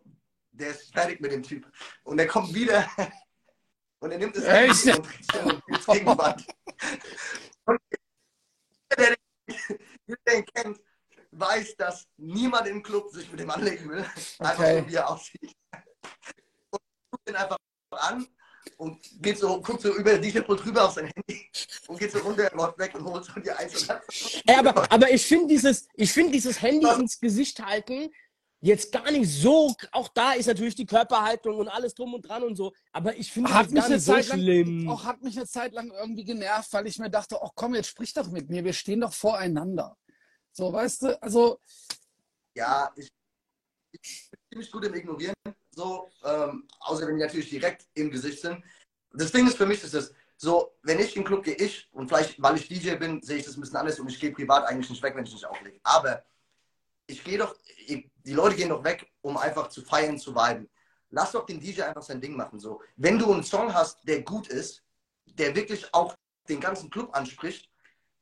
[0.52, 1.70] der ist fertig mit dem Typ.
[2.04, 2.88] Und er kommt wieder
[4.00, 4.86] und er nimmt das Echt?
[4.86, 5.08] Handy und
[5.68, 6.06] dreht sich
[7.66, 7.80] und
[8.98, 9.16] jeder,
[10.28, 10.80] der ihn kennt,
[11.32, 14.06] weiß, dass niemand im Club sich mit dem anlegen will.
[14.40, 14.80] Einfach Okay.
[14.82, 15.56] so, wie er aussieht.
[16.70, 16.80] Und
[17.12, 17.58] guckt ihn einfach
[17.92, 18.28] an
[18.78, 21.50] und geht so, guckt so über den DJ-Pult rüber auf sein Handy
[21.88, 24.02] und geht so runter, läuft weg und holt so die Einzelnen.
[24.46, 28.10] Ey, aber, aber ich finde dieses, ich finde dieses Handy ins Gesicht halten
[28.64, 32.44] jetzt gar nicht so, auch da ist natürlich die Körperhaltung und alles drum und dran
[32.44, 34.90] und so, aber ich finde das mich gar eine nicht so Zeit lang, schlimm.
[34.90, 37.90] auch hat mich eine Zeit lang irgendwie genervt, weil ich mir dachte, ach komm, jetzt
[37.90, 39.98] sprich doch mit mir, wir stehen doch voreinander.
[40.54, 41.60] So, weißt du, also
[42.56, 43.10] Ja, ich,
[43.92, 45.36] ich bin ziemlich gut im Ignorieren,
[45.76, 48.64] so, ähm, außer wenn die natürlich direkt im Gesicht sind.
[49.12, 51.88] Das Ding ist für mich, ist es so, wenn ich in den Club gehe, ich,
[51.92, 54.32] und vielleicht, weil ich DJ bin, sehe ich das ein bisschen anders und ich gehe
[54.32, 55.80] privat eigentlich nicht weg, wenn ich nicht auflege.
[55.84, 56.24] Aber
[57.08, 57.56] ich gehe doch,
[57.86, 60.70] ich, die Leute gehen doch weg, um einfach zu feiern, zu viben.
[61.12, 62.60] Lass doch den DJ einfach sein Ding machen.
[62.60, 62.82] So.
[62.96, 64.84] Wenn du einen Song hast, der gut ist,
[65.26, 66.16] der wirklich auch
[66.50, 67.70] den ganzen Club anspricht,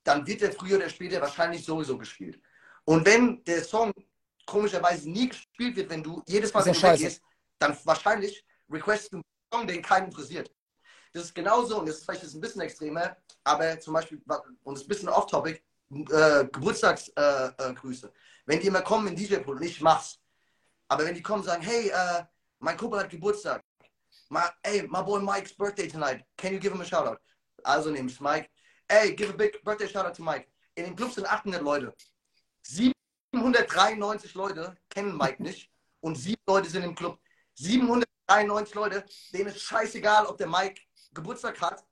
[0.04, 2.42] dann wird der früher oder später wahrscheinlich sowieso gespielt.
[2.84, 3.94] Und wenn der Song
[4.46, 7.22] komischerweise nie gespielt wird, wenn du jedes Mal, wenn du weggehst,
[7.62, 10.52] dann wahrscheinlich requestest du einen Song, den keinen interessiert.
[11.14, 14.22] Das ist genauso, und das ist vielleicht ein bisschen extremer, aber zum Beispiel,
[14.64, 17.54] und ist ein bisschen off-topic, äh, Geburtstagsgrüße.
[17.58, 18.14] Äh, Grüße.
[18.46, 20.20] wenn die immer kommen in DJ-Pool, und ich mach's,
[20.88, 22.24] aber wenn die kommen und sagen, hey, äh,
[22.60, 23.64] mein Kumpel hat Geburtstag,
[24.30, 27.20] my, hey, my boy Mike's birthday tonight, can you give him a shout out?
[27.64, 28.50] Also nehme ich Mike,
[28.90, 30.48] hey, give a big birthday shout out to Mike.
[30.76, 31.94] In dem Club sind 800 Leute.
[32.64, 37.20] 793 Leute kennen Mike nicht und sieben Leute sind im Club.
[37.62, 40.82] 793 Leute, denen ist scheißegal, ob der Mike
[41.14, 41.86] Geburtstag hat.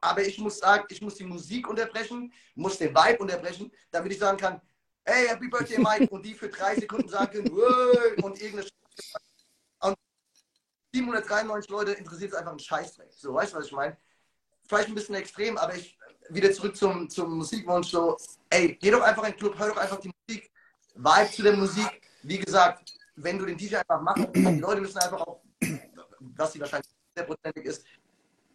[0.00, 4.18] Aber ich muss sagen, ich muss die Musik unterbrechen, muss den Vibe unterbrechen, damit ich
[4.18, 4.60] sagen kann,
[5.04, 8.70] hey, Happy Birthday Mike und die für drei Sekunden sagen können, "Wow", und irgendeine Scheiße.
[10.92, 13.12] 793 Leute interessiert es einfach einen Scheißdreck.
[13.12, 13.96] So, weißt du, was ich meine?
[14.66, 15.96] Vielleicht ein bisschen extrem, aber ich
[16.30, 17.90] wieder zurück zum, zum Musikwunsch.
[17.90, 18.16] So,
[18.48, 20.50] ey, geh doch einfach in den Club, hör doch einfach die Musik,
[20.94, 22.02] vibe zu der Musik.
[22.22, 25.40] Wie gesagt, wenn du den DJ einfach machst, die Leute müssen einfach auch,
[26.20, 27.84] was sie wahrscheinlich hundertprozentig ist,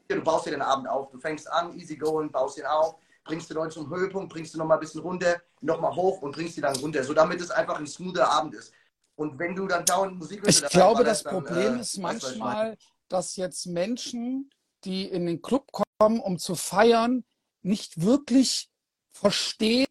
[0.07, 1.09] du baust dir den Abend auf.
[1.11, 4.57] Du fängst an, easy going, baust ihn auf, bringst die Leute zum Höhepunkt, bringst du
[4.57, 7.79] nochmal ein bisschen runter, nochmal hoch und bringst die dann runter, so damit es einfach
[7.79, 8.71] ein smoother Abend ist.
[9.15, 12.77] Und wenn du dann dauernd Musik Ich glaube, das dann, Problem äh, ist manchmal,
[13.07, 14.49] dass jetzt Menschen,
[14.83, 17.23] die in den Club kommen, um zu feiern,
[17.61, 18.69] nicht wirklich
[19.11, 19.87] verstehen,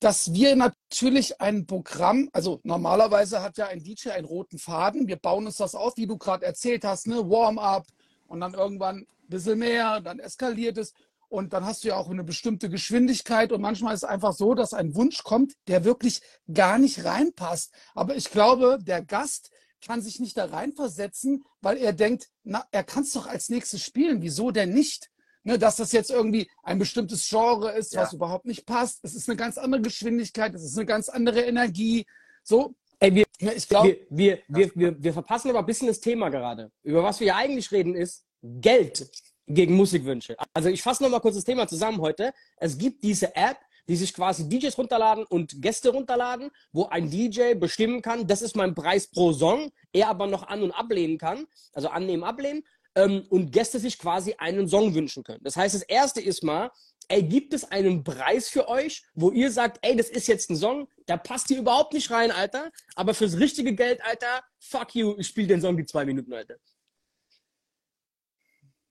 [0.00, 5.08] dass wir natürlich ein Programm, also normalerweise hat ja ein DJ einen roten Faden.
[5.08, 7.28] Wir bauen uns das auf, wie du gerade erzählt hast, ne?
[7.28, 7.86] Warm-up
[8.26, 10.92] und dann irgendwann ein bisschen mehr, dann eskaliert es.
[11.28, 13.50] Und dann hast du ja auch eine bestimmte Geschwindigkeit.
[13.50, 16.20] Und manchmal ist es einfach so, dass ein Wunsch kommt, der wirklich
[16.52, 17.72] gar nicht reinpasst.
[17.94, 19.50] Aber ich glaube, der Gast
[19.84, 23.82] kann sich nicht da reinversetzen, weil er denkt, na, er kann es doch als nächstes
[23.82, 24.22] spielen.
[24.22, 25.10] Wieso denn nicht?
[25.46, 28.00] Ne, dass das jetzt irgendwie ein bestimmtes Genre ist, ja.
[28.00, 29.00] was überhaupt nicht passt.
[29.02, 32.06] Es ist eine ganz andere Geschwindigkeit, es ist eine ganz andere Energie.
[32.42, 32.74] So.
[32.98, 36.30] Ey, wir, ich glaub, wir, wir, wir, wir, wir verpassen aber ein bisschen das Thema
[36.30, 36.70] gerade.
[36.82, 39.10] Über was wir ja eigentlich reden, ist Geld
[39.46, 40.34] gegen Musikwünsche.
[40.54, 42.32] Also ich fasse nochmal kurz das Thema zusammen heute.
[42.56, 47.54] Es gibt diese App, die sich quasi DJs runterladen und Gäste runterladen, wo ein DJ
[47.54, 51.46] bestimmen kann, das ist mein Preis pro Song, er aber noch an- und ablehnen kann,
[51.74, 52.64] also annehmen, ablehnen,
[52.94, 55.42] ähm, und Gäste sich quasi einen Song wünschen können.
[55.42, 56.70] Das heißt, das erste ist mal,
[57.08, 60.56] ey, gibt es einen Preis für euch, wo ihr sagt, ey, das ist jetzt ein
[60.56, 65.14] Song, da passt hier überhaupt nicht rein, Alter, aber fürs richtige Geld, Alter, fuck you,
[65.18, 66.56] ich spiele den Song die zwei Minuten, Alter.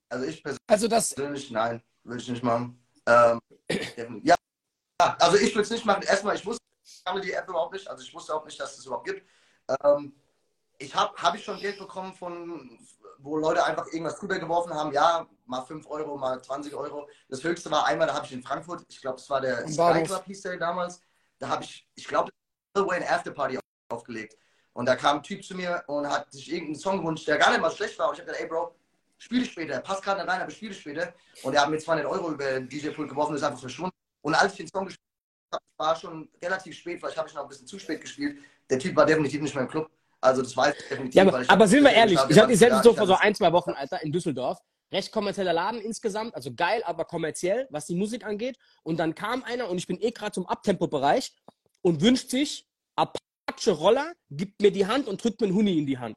[0.09, 1.15] Also ich persönlich, also das
[1.49, 2.79] nein, würde ich nicht machen.
[3.07, 3.39] Ähm,
[4.23, 4.35] ja,
[4.99, 6.03] also ich würde es nicht machen.
[6.03, 6.61] Erstmal, ich wusste
[7.23, 7.87] die App überhaupt nicht.
[7.87, 9.27] Also ich wusste auch nicht, dass es das überhaupt gibt.
[9.83, 10.13] Ähm,
[10.77, 12.79] ich habe hab ich schon Geld bekommen von,
[13.19, 14.91] wo Leute einfach irgendwas drüber geworfen haben.
[14.91, 17.07] Ja, mal 5 Euro, mal 20 Euro.
[17.29, 20.03] Das höchste war einmal, da habe ich in Frankfurt, ich glaube, das war der Sky
[20.03, 21.01] Club, hieß der damals.
[21.39, 22.31] Da habe ich, ich glaube,
[22.75, 23.59] Way After Party
[23.89, 24.37] aufgelegt.
[24.73, 27.51] Und da kam ein Typ zu mir und hat sich irgendeinen Song gewünscht, der gar
[27.51, 28.09] nicht mal schlecht war.
[28.09, 28.75] Und ich habe gesagt, ey Bro,
[29.17, 31.13] spiele später, passt gerade rein, aber spiele später.
[31.43, 33.95] Und er hat mir 200 Euro über den DJ-Pool geworfen ist einfach verschwunden.
[34.21, 35.05] Und als ich den Song gespielt
[35.51, 38.39] habe, war schon relativ spät, vielleicht habe ich noch ein bisschen zu spät gespielt.
[38.69, 39.89] Der Typ war definitiv nicht mehr im Club.
[40.23, 41.15] Also das weiß ich definitiv.
[41.15, 43.71] Ja, aber, aber sind wir ehrlich, ich hatte selbst so vor so ein, zwei Wochen,
[43.71, 44.59] Alter, in Düsseldorf.
[44.91, 48.57] Recht kommerzieller Laden insgesamt, also geil, aber kommerziell, was die Musik angeht.
[48.83, 51.33] Und dann kam einer und ich bin eh gerade zum Abtempo-Bereich
[51.81, 55.87] und wünscht sich Apache Roller, gibt mir die Hand und drückt mir einen Huni in
[55.87, 56.15] die Hand.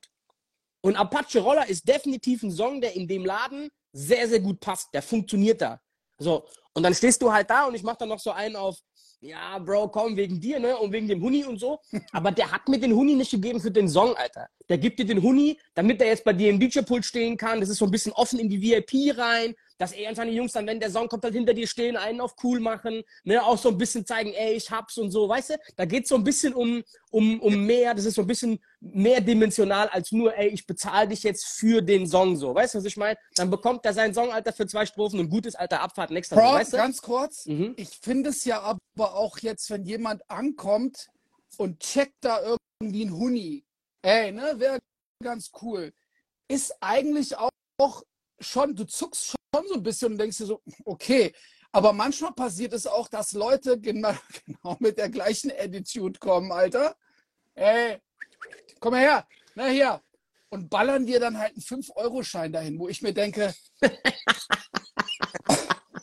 [0.83, 4.93] Und Apache Roller ist definitiv ein Song, der in dem Laden sehr, sehr gut passt.
[4.93, 5.81] Der funktioniert da.
[6.19, 6.47] So.
[6.75, 8.77] Und dann stehst du halt da und ich mach dann noch so einen auf,
[9.21, 10.77] ja, Bro, komm, wegen dir, ne?
[10.77, 11.81] Und wegen dem Huni und so.
[12.13, 14.49] Aber der hat mir den Huni nicht gegeben für den Song, Alter.
[14.69, 17.61] Der gibt dir den Huni, damit er jetzt bei dir im DJ-Pult stehen kann.
[17.61, 20.53] Das ist so ein bisschen offen in die VIP rein dass er und seine Jungs
[20.53, 23.59] dann, wenn der Song kommt, halt hinter dir stehen, einen auf cool machen, ne, auch
[23.59, 25.55] so ein bisschen zeigen, ey, ich hab's und so, weißt du?
[25.77, 29.89] Da geht's so ein bisschen um, um, um mehr, das ist so ein bisschen mehrdimensional
[29.89, 32.97] als nur, ey, ich bezahle dich jetzt für den Song so, weißt du, was ich
[32.97, 33.19] meine?
[33.35, 36.55] Dann bekommt er seinen Song, Alter, für zwei Strophen und gutes, Alter, Abfahrt, nächster Bro,
[36.55, 36.77] weißt du?
[36.77, 37.75] ganz kurz, mhm.
[37.77, 41.09] ich finde es ja aber auch jetzt, wenn jemand ankommt
[41.59, 42.41] und checkt da
[42.81, 43.65] irgendwie ein Huni,
[44.03, 44.79] ey, ne, wäre
[45.23, 45.93] ganz cool,
[46.49, 47.51] ist eigentlich auch
[48.41, 49.37] schon, du zuckst schon
[49.69, 51.33] so ein bisschen und denkst dir so, okay.
[51.73, 54.15] Aber manchmal passiert es auch, dass Leute genau,
[54.47, 56.97] genau mit der gleichen Attitude kommen, Alter.
[57.55, 57.99] Ey,
[58.81, 60.01] komm mal her, na hier.
[60.49, 63.55] Und ballern dir dann halt einen 5-Euro-Schein dahin, wo ich mir denke,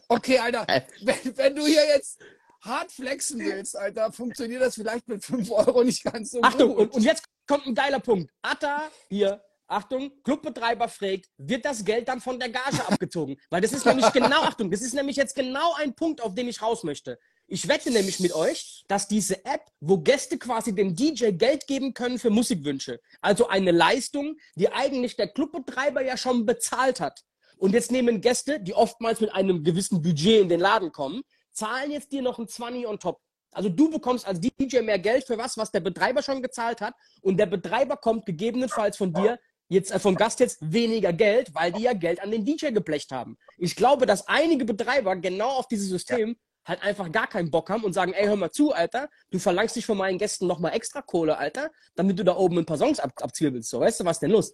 [0.09, 0.65] okay, Alter,
[1.01, 2.19] wenn, wenn du hier jetzt
[2.61, 6.79] hart flexen willst, Alter, funktioniert das vielleicht mit 5 Euro nicht ganz so Achtung, gut.
[6.79, 8.31] Und, und jetzt kommt ein geiler Punkt.
[8.41, 13.37] Atta, hier, Achtung, Clubbetreiber fragt, wird das Geld dann von der Gage abgezogen?
[13.49, 16.47] Weil das ist nämlich genau, Achtung, das ist nämlich jetzt genau ein Punkt, auf den
[16.47, 17.17] ich raus möchte.
[17.47, 21.93] Ich wette nämlich mit euch, dass diese App, wo Gäste quasi dem DJ Geld geben
[21.93, 27.21] können für Musikwünsche, also eine Leistung, die eigentlich der Clubbetreiber ja schon bezahlt hat.
[27.57, 31.91] Und jetzt nehmen Gäste, die oftmals mit einem gewissen Budget in den Laden kommen, zahlen
[31.91, 33.21] jetzt dir noch ein 20 on top.
[33.51, 36.95] Also du bekommst als DJ mehr Geld für was, was der Betreiber schon gezahlt hat
[37.21, 39.39] und der Betreiber kommt gegebenenfalls von dir
[39.73, 43.11] jetzt äh, vom Gast jetzt weniger Geld, weil die ja Geld an den DJ geblecht
[43.11, 43.37] haben.
[43.57, 46.35] Ich glaube, dass einige Betreiber genau auf dieses System ja.
[46.65, 49.75] halt einfach gar keinen Bock haben und sagen, ey, hör mal zu, Alter, du verlangst
[49.75, 52.99] dich von meinen Gästen nochmal extra Kohle, Alter, damit du da oben ein paar Songs
[52.99, 53.69] ab abziehen willst.
[53.69, 54.53] So, weißt du, was denn los?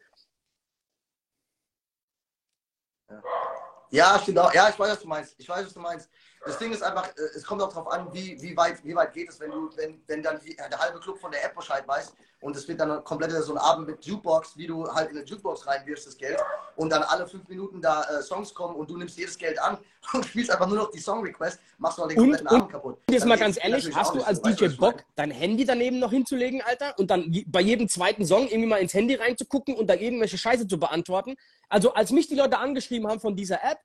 [3.92, 4.54] Ja, stimmt auch.
[4.54, 5.36] Ja, ich weiß, was du meinst.
[5.38, 6.10] Ich weiß, was du meinst.
[6.46, 9.14] Das Ding ist einfach, äh, es kommt auch darauf an, wie, wie, weit, wie weit
[9.14, 11.88] geht es, wenn du, wenn, wenn dann die, der halbe Club von der App Bescheid
[11.88, 15.18] weiß und es wird dann komplett so ein Abend mit Jukebox, wie du halt in
[15.18, 16.40] eine Jukebox reinwirfst, das Geld,
[16.78, 19.78] und dann alle fünf Minuten da äh, Songs kommen und du nimmst jedes Geld an
[20.14, 22.98] und spielst einfach nur noch die Song-Request, machst du den kompletten und, Abend kaputt.
[23.10, 26.98] Jetzt mal ganz ehrlich, hast du als DJ Bock, dein Handy daneben noch hinzulegen, Alter,
[26.98, 30.68] und dann bei jedem zweiten Song irgendwie mal ins Handy reinzugucken und da irgendwelche Scheiße
[30.68, 31.36] zu beantworten?
[31.68, 33.80] Also als mich die Leute angeschrieben haben von dieser App,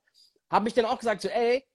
[0.49, 1.65] habe ich dann auch gesagt, so, ey,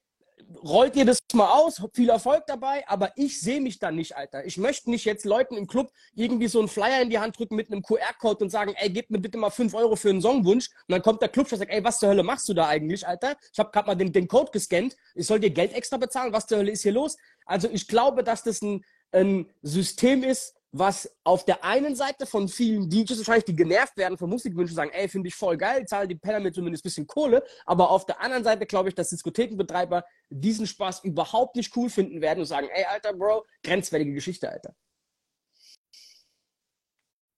[0.63, 4.45] rollt ihr das mal aus, viel Erfolg dabei, aber ich sehe mich da nicht, Alter.
[4.45, 7.55] Ich möchte nicht jetzt Leuten im Club irgendwie so einen Flyer in die Hand drücken
[7.55, 10.69] mit einem QR-Code und sagen, ey, gib mir bitte mal 5 Euro für einen Songwunsch.
[10.87, 13.07] Und dann kommt der Club und sagt, ey, was zur Hölle machst du da eigentlich,
[13.07, 13.35] Alter?
[13.51, 14.95] Ich habe gerade mal den, den Code gescannt.
[15.15, 16.33] Ich soll dir Geld extra bezahlen.
[16.33, 17.17] Was zur Hölle ist hier los?
[17.45, 22.47] Also ich glaube, dass das ein, ein System ist, was auf der einen Seite von
[22.47, 26.07] vielen DJs wahrscheinlich, die genervt werden von Musikwünschen, sagen, ey, finde ich voll geil, zahlen
[26.07, 27.43] die Penner mir zumindest ein bisschen Kohle.
[27.65, 32.21] Aber auf der anderen Seite glaube ich, dass Diskothekenbetreiber diesen Spaß überhaupt nicht cool finden
[32.21, 34.73] werden und sagen, ey, Alter, Bro, grenzwertige Geschichte, Alter.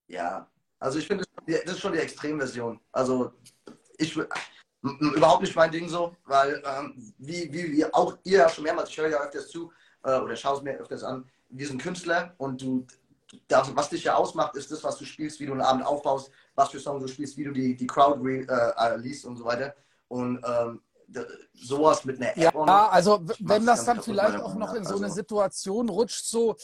[0.08, 2.80] Ja, also ich finde, das ist schon die Extremversion.
[2.92, 3.34] Also
[3.98, 4.16] ich
[4.84, 8.90] überhaupt nicht mein Ding so, weil ähm, wie, wie, wie auch ihr ja schon mehrmals,
[8.90, 9.72] ich höre ja öfters zu
[10.04, 12.86] äh, oder schaue es mir öfters an, wir sind Künstler und du
[13.48, 16.32] das, was dich ja ausmacht, ist das, was du spielst, wie du einen Abend aufbaust,
[16.56, 18.46] was für Songs du spielst, wie du die, die Crowd re,
[18.78, 19.76] äh, liest und so weiter.
[20.08, 20.82] Und ähm,
[21.54, 22.54] sowas mit einer App.
[22.54, 26.56] Ja, also wenn das dann vielleicht auch noch in so eine also Situation rutscht, so,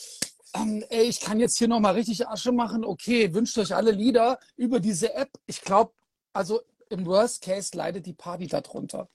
[0.56, 4.40] ähm, ey, ich kann jetzt hier nochmal richtig Asche machen, okay, wünscht euch alle Lieder
[4.56, 5.30] über diese App.
[5.46, 5.94] Ich glaube,
[6.34, 9.10] also im Worst Case leidet die Party darunter.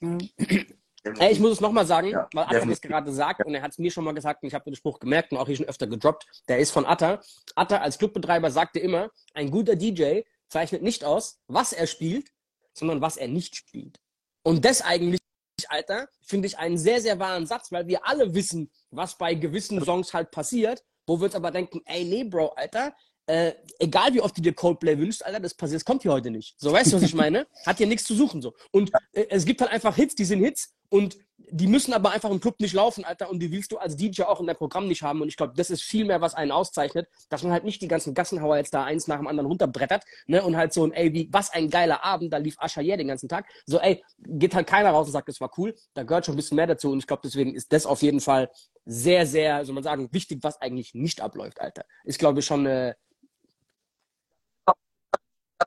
[0.00, 0.28] Mhm.
[1.04, 3.72] Ey, ich muss es nochmal sagen, ja, weil Atta das gerade sagt und er hat
[3.72, 5.66] es mir schon mal gesagt und ich habe den Spruch gemerkt und auch hier schon
[5.66, 6.26] öfter gedroppt.
[6.48, 7.20] Der ist von Atta.
[7.56, 12.30] Atta als Clubbetreiber sagte immer, ein guter DJ zeichnet nicht aus, was er spielt,
[12.72, 13.98] sondern was er nicht spielt.
[14.44, 15.20] Und das eigentlich,
[15.68, 19.84] Alter, finde ich einen sehr, sehr wahren Satz, weil wir alle wissen, was bei gewissen
[19.84, 22.94] Songs halt passiert, wo wir uns aber denken, ey, nee, Bro, Alter,
[23.26, 26.30] äh, egal wie oft du dir Coldplay wünschst, Alter, das passiert, das kommt hier heute
[26.30, 26.54] nicht.
[26.58, 27.46] So, weißt du, was ich meine?
[27.66, 28.54] Hat hier nichts zu suchen, so.
[28.70, 31.16] Und äh, es gibt halt einfach Hits, die sind Hits und
[31.50, 34.22] die müssen aber einfach im Club nicht laufen, Alter, und die willst du als DJ
[34.22, 35.22] auch in deinem Programm nicht haben.
[35.22, 37.88] Und ich glaube, das ist viel mehr, was einen auszeichnet, dass man halt nicht die
[37.88, 41.12] ganzen Gassenhauer jetzt da eins nach dem anderen runterbrettert, ne, und halt so ein, ey,
[41.14, 43.46] wie, was ein geiler Abend, da lief Ascha yeah den ganzen Tag.
[43.64, 45.74] So, ey, geht halt keiner raus und sagt, das war cool.
[45.94, 46.90] Da gehört schon ein bisschen mehr dazu.
[46.90, 48.50] Und ich glaube, deswegen ist das auf jeden Fall
[48.84, 51.84] sehr, sehr, soll man sagen, wichtig, was eigentlich nicht abläuft, Alter.
[52.04, 52.96] Ist, glaube ich, schon eine,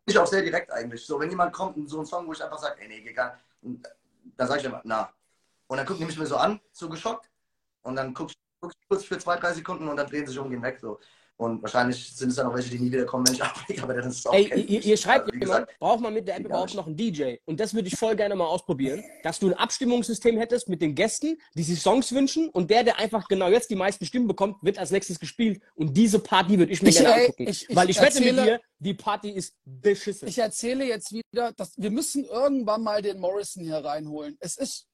[0.06, 1.04] ich auch sehr direkt eigentlich.
[1.04, 3.18] So, wenn jemand kommt und so ein Song, wo ich einfach sage, ey, nee, nicht,
[4.38, 5.12] dann sage ich immer, na.
[5.68, 7.30] Und dann guckt die mich mir so an, so geschockt.
[7.82, 10.50] Und dann guckst du kurz für zwei, drei Sekunden und dann drehen sie sich um,
[10.50, 10.80] gehen weg.
[10.80, 11.00] So.
[11.38, 13.94] Und wahrscheinlich sind es dann auch welche, die nie wieder kommen, wenn ich ablege, aber
[13.96, 16.74] das ist auch Ey, ihr, ihr schreibt ja, jemand, braucht man mit der App überhaupt
[16.76, 17.36] noch einen DJ?
[17.46, 20.96] Und das würde ich voll gerne mal ausprobieren, dass du ein Abstimmungssystem hättest mit den
[20.96, 24.58] Gästen, die sich Songs wünschen und der, der einfach genau jetzt die meisten Stimmen bekommt,
[24.62, 25.62] wird als nächstes gespielt.
[25.76, 27.48] Und diese Party würde ich mir ich, gerne angucken.
[27.50, 30.30] Ich, ich, Weil ich erzähle, wette mit dir, die Party ist beschissen.
[30.30, 34.38] Ich erzähle jetzt wieder, dass wir müssen irgendwann mal den Morrison hier reinholen.
[34.40, 34.88] Es ist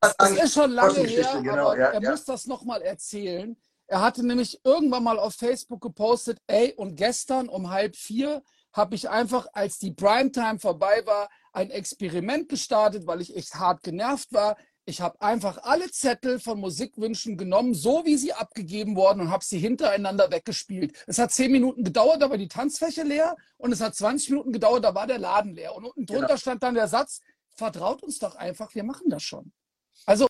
[0.00, 2.10] es ist schon lange her, genau, aber ja, er ja.
[2.10, 3.54] muss das nochmal erzählen.
[3.90, 8.40] Er hatte nämlich irgendwann mal auf Facebook gepostet, ey, und gestern um halb vier
[8.72, 13.82] habe ich einfach, als die Primetime vorbei war, ein Experiment gestartet, weil ich echt hart
[13.82, 14.56] genervt war.
[14.84, 19.44] Ich habe einfach alle Zettel von Musikwünschen genommen, so wie sie abgegeben wurden, und habe
[19.44, 20.96] sie hintereinander weggespielt.
[21.08, 24.52] Es hat zehn Minuten gedauert, da war die Tanzfläche leer, und es hat 20 Minuten
[24.52, 25.74] gedauert, da war der Laden leer.
[25.74, 26.38] Und unten drunter genau.
[26.38, 27.22] stand dann der Satz,
[27.56, 29.52] vertraut uns doch einfach, wir machen das schon.
[30.06, 30.29] Also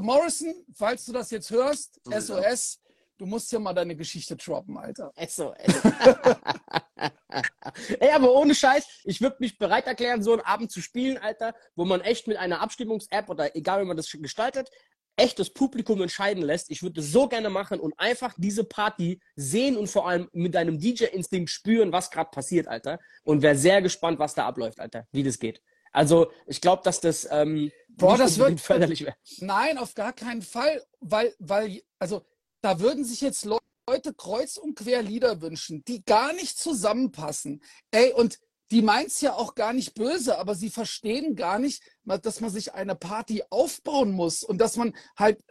[0.00, 2.80] Morrison, falls du das jetzt hörst, so SOS,
[3.18, 5.12] du musst hier mal deine Geschichte droppen, Alter.
[5.16, 5.56] SOS.
[8.00, 11.54] Ey, aber ohne Scheiß, ich würde mich bereit erklären, so einen Abend zu spielen, Alter,
[11.74, 14.70] wo man echt mit einer Abstimmungs-App oder egal, wie man das gestaltet,
[15.16, 16.70] echt das Publikum entscheiden lässt.
[16.70, 20.54] Ich würde das so gerne machen und einfach diese Party sehen und vor allem mit
[20.54, 23.00] deinem DJ-Instinkt spüren, was gerade passiert, Alter.
[23.24, 25.60] Und wäre sehr gespannt, was da abläuft, Alter, wie das geht.
[25.92, 29.16] Also ich glaube, dass das ähm, Boah, das wird förderlich werden.
[29.40, 32.24] Nein, auf gar keinen Fall, weil, weil, also
[32.60, 37.62] da würden sich jetzt Leute kreuz und quer Lieder wünschen, die gar nicht zusammenpassen.
[37.90, 38.38] Ey, und
[38.70, 42.50] die meint es ja auch gar nicht böse, aber sie verstehen gar nicht, dass man
[42.50, 45.42] sich eine Party aufbauen muss und dass man halt,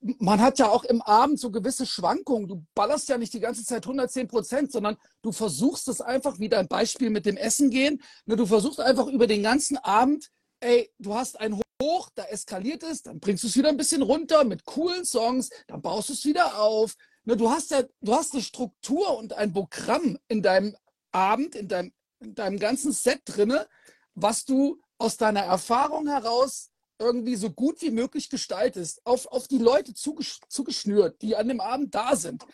[0.00, 2.48] man hat ja auch im Abend so gewisse Schwankungen.
[2.48, 6.48] Du ballerst ja nicht die ganze Zeit 110 Prozent, sondern du versuchst es einfach, wie
[6.48, 10.30] dein Beispiel mit dem Essen gehen, ne, du versuchst einfach über den ganzen Abend,
[10.60, 14.02] ey, du hast ein hoch, da eskaliert es, dann bringst du es wieder ein bisschen
[14.02, 16.94] runter mit coolen Songs, dann baust du es wieder auf.
[17.24, 20.76] Ne, du hast ja, du hast eine Struktur und ein Programm in deinem
[21.12, 23.66] Abend, in deinem, in deinem ganzen Set drinne.
[24.14, 29.58] was du aus deiner Erfahrung heraus irgendwie so gut wie möglich gestaltest, auf, auf die
[29.58, 32.44] Leute zugesch zugeschnürt, die an dem Abend da sind.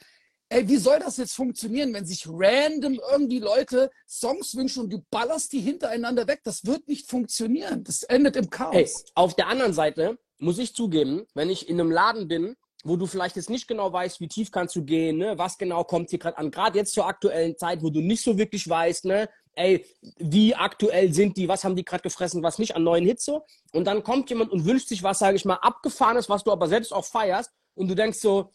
[0.51, 5.05] Ey, wie soll das jetzt funktionieren, wenn sich random irgendwie Leute Songs wünschen und du
[5.11, 6.41] ballerst die hintereinander weg?
[6.43, 7.85] Das wird nicht funktionieren.
[7.85, 8.75] Das endet im Chaos.
[8.75, 12.97] Ey, auf der anderen Seite muss ich zugeben, wenn ich in einem Laden bin, wo
[12.97, 15.37] du vielleicht jetzt nicht genau weißt, wie tief kannst du gehen, ne?
[15.37, 18.39] was genau kommt hier gerade an, gerade jetzt zur aktuellen Zeit, wo du nicht so
[18.39, 19.29] wirklich weißt, ne?
[19.55, 19.85] ey,
[20.19, 23.45] wie aktuell sind die, was haben die gerade gefressen, was nicht an neuen Hits so.
[23.73, 26.69] Und dann kommt jemand und wünscht sich was, sage ich mal, abgefahrenes, was du aber
[26.69, 28.53] selbst auch feierst und du denkst so,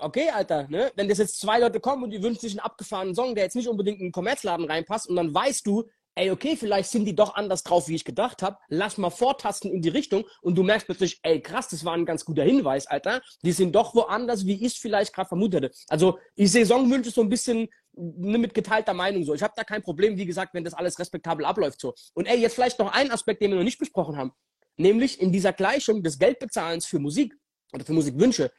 [0.00, 0.92] okay, Alter, ne?
[0.96, 3.56] Wenn das jetzt zwei Leute kommen und die wünschen sich einen abgefahrenen Song, der jetzt
[3.56, 7.14] nicht unbedingt in einen Kommerzladen reinpasst und dann weißt du, ey, okay, vielleicht sind die
[7.14, 8.58] doch anders drauf, wie ich gedacht habe.
[8.68, 12.04] Lass mal vortasten in die Richtung und du merkst plötzlich, ey, krass, das war ein
[12.04, 13.22] ganz guter Hinweis, Alter.
[13.42, 15.70] Die sind doch woanders, wie ich es vielleicht gerade vermutete.
[15.88, 19.34] Also ich sehe Songwünsche so ein bisschen ne, mit geteilter Meinung so.
[19.34, 21.94] Ich habe da kein Problem, wie gesagt, wenn das alles respektabel abläuft so.
[22.14, 24.32] Und ey, jetzt vielleicht noch ein Aspekt, den wir noch nicht besprochen haben.
[24.76, 27.34] Nämlich in dieser Gleichung des Geldbezahlens für Musik
[27.72, 28.50] oder für Musikwünsche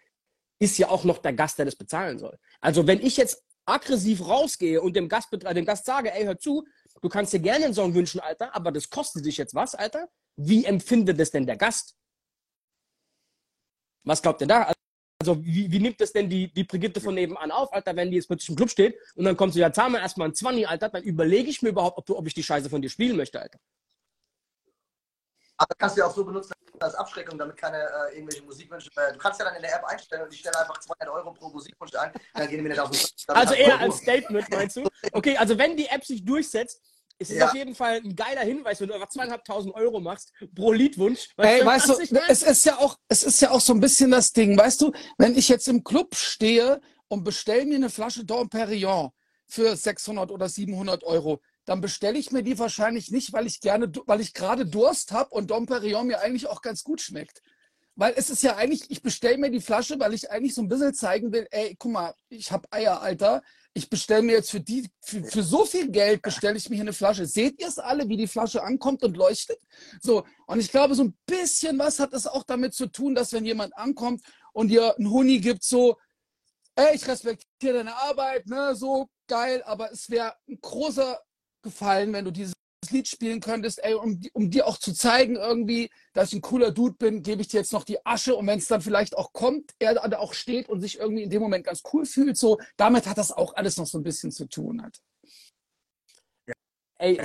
[0.61, 2.37] ist ja auch noch der Gast, der das bezahlen soll.
[2.59, 6.65] Also wenn ich jetzt aggressiv rausgehe und dem Gast, dem Gast sage, ey, hör zu,
[7.01, 10.07] du kannst dir gerne einen Song wünschen, Alter, aber das kostet dich jetzt was, Alter?
[10.35, 11.97] Wie empfindet das denn der Gast?
[14.03, 14.71] Was glaubt ihr da?
[15.19, 18.17] Also wie, wie nimmt das denn die, die Brigitte von nebenan auf, Alter, wenn die
[18.17, 20.67] jetzt plötzlich im Club steht und dann kommt sie, ja, zahl mir erstmal ein 20,
[20.67, 23.41] Alter, dann überlege ich mir überhaupt, ob, ob ich die Scheiße von dir spielen möchte,
[23.41, 23.59] Alter.
[25.61, 28.89] Aber kannst du ja auch so benutzen als Abschreckung, damit keine äh, irgendwelche Musikwünsche.
[28.95, 31.31] Äh, du kannst ja dann in der App einstellen und ich stelle einfach 200 Euro
[31.33, 34.87] pro Musikwunsch ein, dann gehen wir nicht auf den Also eher als Statement, meinst du?
[35.11, 36.81] Okay, also wenn die App sich durchsetzt,
[37.19, 37.47] ist es ja.
[37.47, 41.29] auf jeden Fall ein geiler Hinweis, wenn du einfach zweieinhalbtausend Euro machst pro Liedwunsch.
[41.37, 44.09] Weißt Ey, weißt du, es ist ja auch, es ist ja auch so ein bisschen
[44.09, 48.25] das Ding, weißt du, wenn ich jetzt im Club stehe und bestelle mir eine Flasche
[48.25, 49.11] Dom Perignon
[49.45, 53.91] für 600 oder 700 Euro, dann bestelle ich mir die wahrscheinlich nicht, weil ich gerne,
[54.05, 57.41] weil ich gerade Durst habe und Dom Perignon mir eigentlich auch ganz gut schmeckt.
[57.95, 60.67] Weil es ist ja eigentlich, ich bestelle mir die Flasche, weil ich eigentlich so ein
[60.67, 63.43] bisschen zeigen will, ey, guck mal, ich habe Eier, Alter.
[63.73, 66.83] Ich bestelle mir jetzt für die, für, für so viel Geld bestelle ich mir hier
[66.83, 67.25] eine Flasche.
[67.25, 69.59] Seht ihr es alle, wie die Flasche ankommt und leuchtet?
[70.01, 73.33] So, und ich glaube, so ein bisschen was hat es auch damit zu tun, dass
[73.33, 75.97] wenn jemand ankommt und dir einen Huni gibt, so,
[76.75, 81.19] ey, ich respektiere deine Arbeit, ne, so geil, aber es wäre ein großer
[81.63, 82.53] gefallen, wenn du dieses
[82.89, 86.71] Lied spielen könntest, ey, um, um dir auch zu zeigen irgendwie, dass ich ein cooler
[86.71, 89.33] Dude bin, gebe ich dir jetzt noch die Asche und wenn es dann vielleicht auch
[89.33, 92.59] kommt, er da auch steht und sich irgendwie in dem Moment ganz cool fühlt, so,
[92.77, 94.81] damit hat das auch alles noch so ein bisschen zu tun.
[94.81, 94.99] Hat.
[96.97, 97.21] Ey,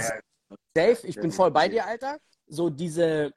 [0.75, 2.19] Dave, ich bin voll bei dir, Alter.
[2.47, 3.33] So diese,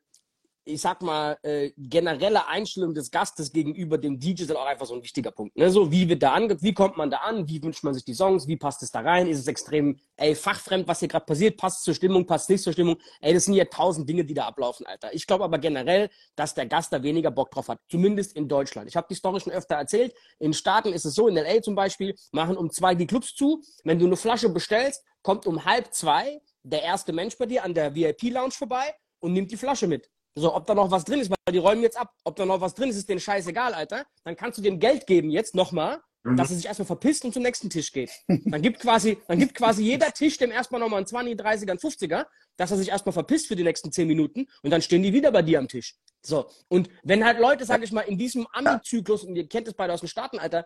[0.70, 4.94] ich sag mal, äh, generelle Einstellung des Gastes gegenüber dem DJ ist auch einfach so
[4.94, 5.56] ein wichtiger Punkt.
[5.58, 5.70] Ne?
[5.72, 8.14] So, wie wird da an, wie kommt man da an, wie wünscht man sich die
[8.14, 11.58] Songs, wie passt es da rein, ist es extrem, ey, fachfremd, was hier gerade passiert,
[11.58, 12.98] passt zur Stimmung, passt nicht zur Stimmung.
[13.20, 15.14] Ey, das sind ja tausend Dinge, die da ablaufen, Alter.
[15.14, 18.88] Ich glaube aber generell, dass der Gast da weniger Bock drauf hat, zumindest in Deutschland.
[18.88, 20.14] Ich habe die Story schon öfter erzählt.
[20.38, 23.62] In Staaten ist es so, in LA zum Beispiel, machen um zwei die Clubs zu.
[23.84, 27.74] Wenn du eine Flasche bestellst, kommt um halb zwei der erste Mensch bei dir an
[27.74, 30.10] der VIP-Lounge vorbei und nimmt die Flasche mit.
[30.40, 32.14] So, ob da noch was drin ist, weil die räumen jetzt ab.
[32.24, 34.06] Ob da noch was drin ist, ist denen scheißegal, Alter.
[34.24, 36.38] Dann kannst du dem Geld geben jetzt nochmal, mhm.
[36.38, 38.12] dass er sich erstmal verpisst und zum nächsten Tisch geht.
[38.28, 41.80] Dann gibt quasi, dann gibt quasi jeder Tisch dem erstmal nochmal einen 20, 30er, einen
[41.80, 42.26] 50er,
[42.58, 45.32] dass er sich erstmal verpisst für die nächsten 10 Minuten und dann stehen die wieder
[45.32, 45.96] bei dir am Tisch.
[46.22, 46.50] So.
[46.68, 49.94] Und wenn halt Leute, sag ich mal, in diesem Ami-Zyklus, und ihr kennt es beide
[49.94, 50.66] aus den Staaten, Alter,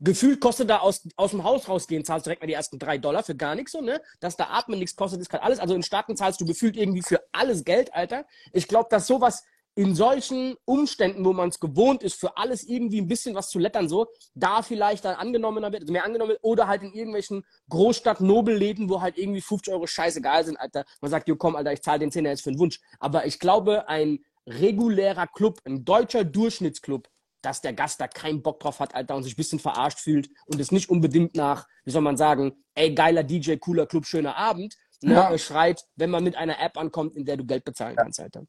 [0.00, 3.22] gefühlt kostet da aus, aus dem Haus rausgehen, zahlst direkt mal die ersten drei Dollar
[3.22, 4.02] für gar nichts so, ne?
[4.20, 5.58] Dass da Atmen nichts kostet, ist gerade alles.
[5.58, 8.26] Also in Staaten zahlst du gefühlt irgendwie für alles Geld, Alter.
[8.52, 9.44] Ich glaube, dass sowas
[9.76, 13.58] in solchen Umständen, wo man es gewohnt ist, für alles irgendwie ein bisschen was zu
[13.58, 17.44] lettern, so, da vielleicht dann angenommener wird, also mehr angenommen wird, oder halt in irgendwelchen
[17.68, 20.84] Großstadt-Nobelläden, wo halt irgendwie 50 Euro scheißegal sind, Alter.
[21.00, 22.80] Man sagt, jo, komm, Alter, ich zahle den Zehner jetzt für einen Wunsch.
[22.98, 27.08] Aber ich glaube, ein regulärer Club, ein deutscher Durchschnittsclub,
[27.42, 30.28] dass der Gast da keinen Bock drauf hat, Alter, und sich ein bisschen verarscht fühlt
[30.46, 34.36] und es nicht unbedingt nach, wie soll man sagen, ey, geiler DJ, cooler Club, schöner
[34.36, 35.38] Abend, ne, ja.
[35.38, 38.44] schreit, wenn man mit einer App ankommt, in der du Geld bezahlen kannst, Alter.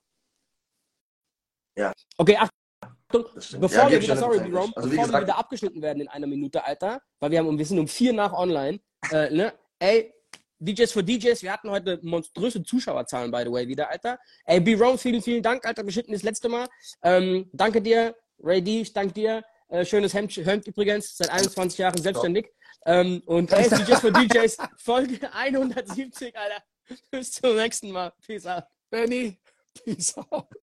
[1.78, 1.94] Ja.
[2.18, 3.26] Okay, Achtung.
[3.60, 6.28] Bevor ja, wir wieder, sorry, Jerome, also, bevor gesagt, wir wieder abgeschnitten werden in einer
[6.28, 8.80] Minute, Alter, weil wir haben, wir sind um vier nach online,
[9.12, 10.14] äh, ne, ey,
[10.62, 14.20] DJs für DJs, wir hatten heute monströse Zuschauerzahlen, by the way, wieder, Alter.
[14.46, 16.68] Ey, B-Rome, vielen, vielen Dank, Alter, beschnitten das letzte Mal.
[17.02, 19.44] Ähm, danke dir, Ray D, ich danke dir.
[19.70, 22.48] Äh, schönes Hemd, Hemd übrigens, seit 21 Jahren selbstständig.
[22.86, 26.64] Ähm, und ey, DJs für DJs, Folge 170, Alter.
[27.10, 28.14] Bis zum nächsten Mal.
[28.26, 28.66] Peace out.
[28.90, 29.40] Benny,
[29.84, 30.48] peace out.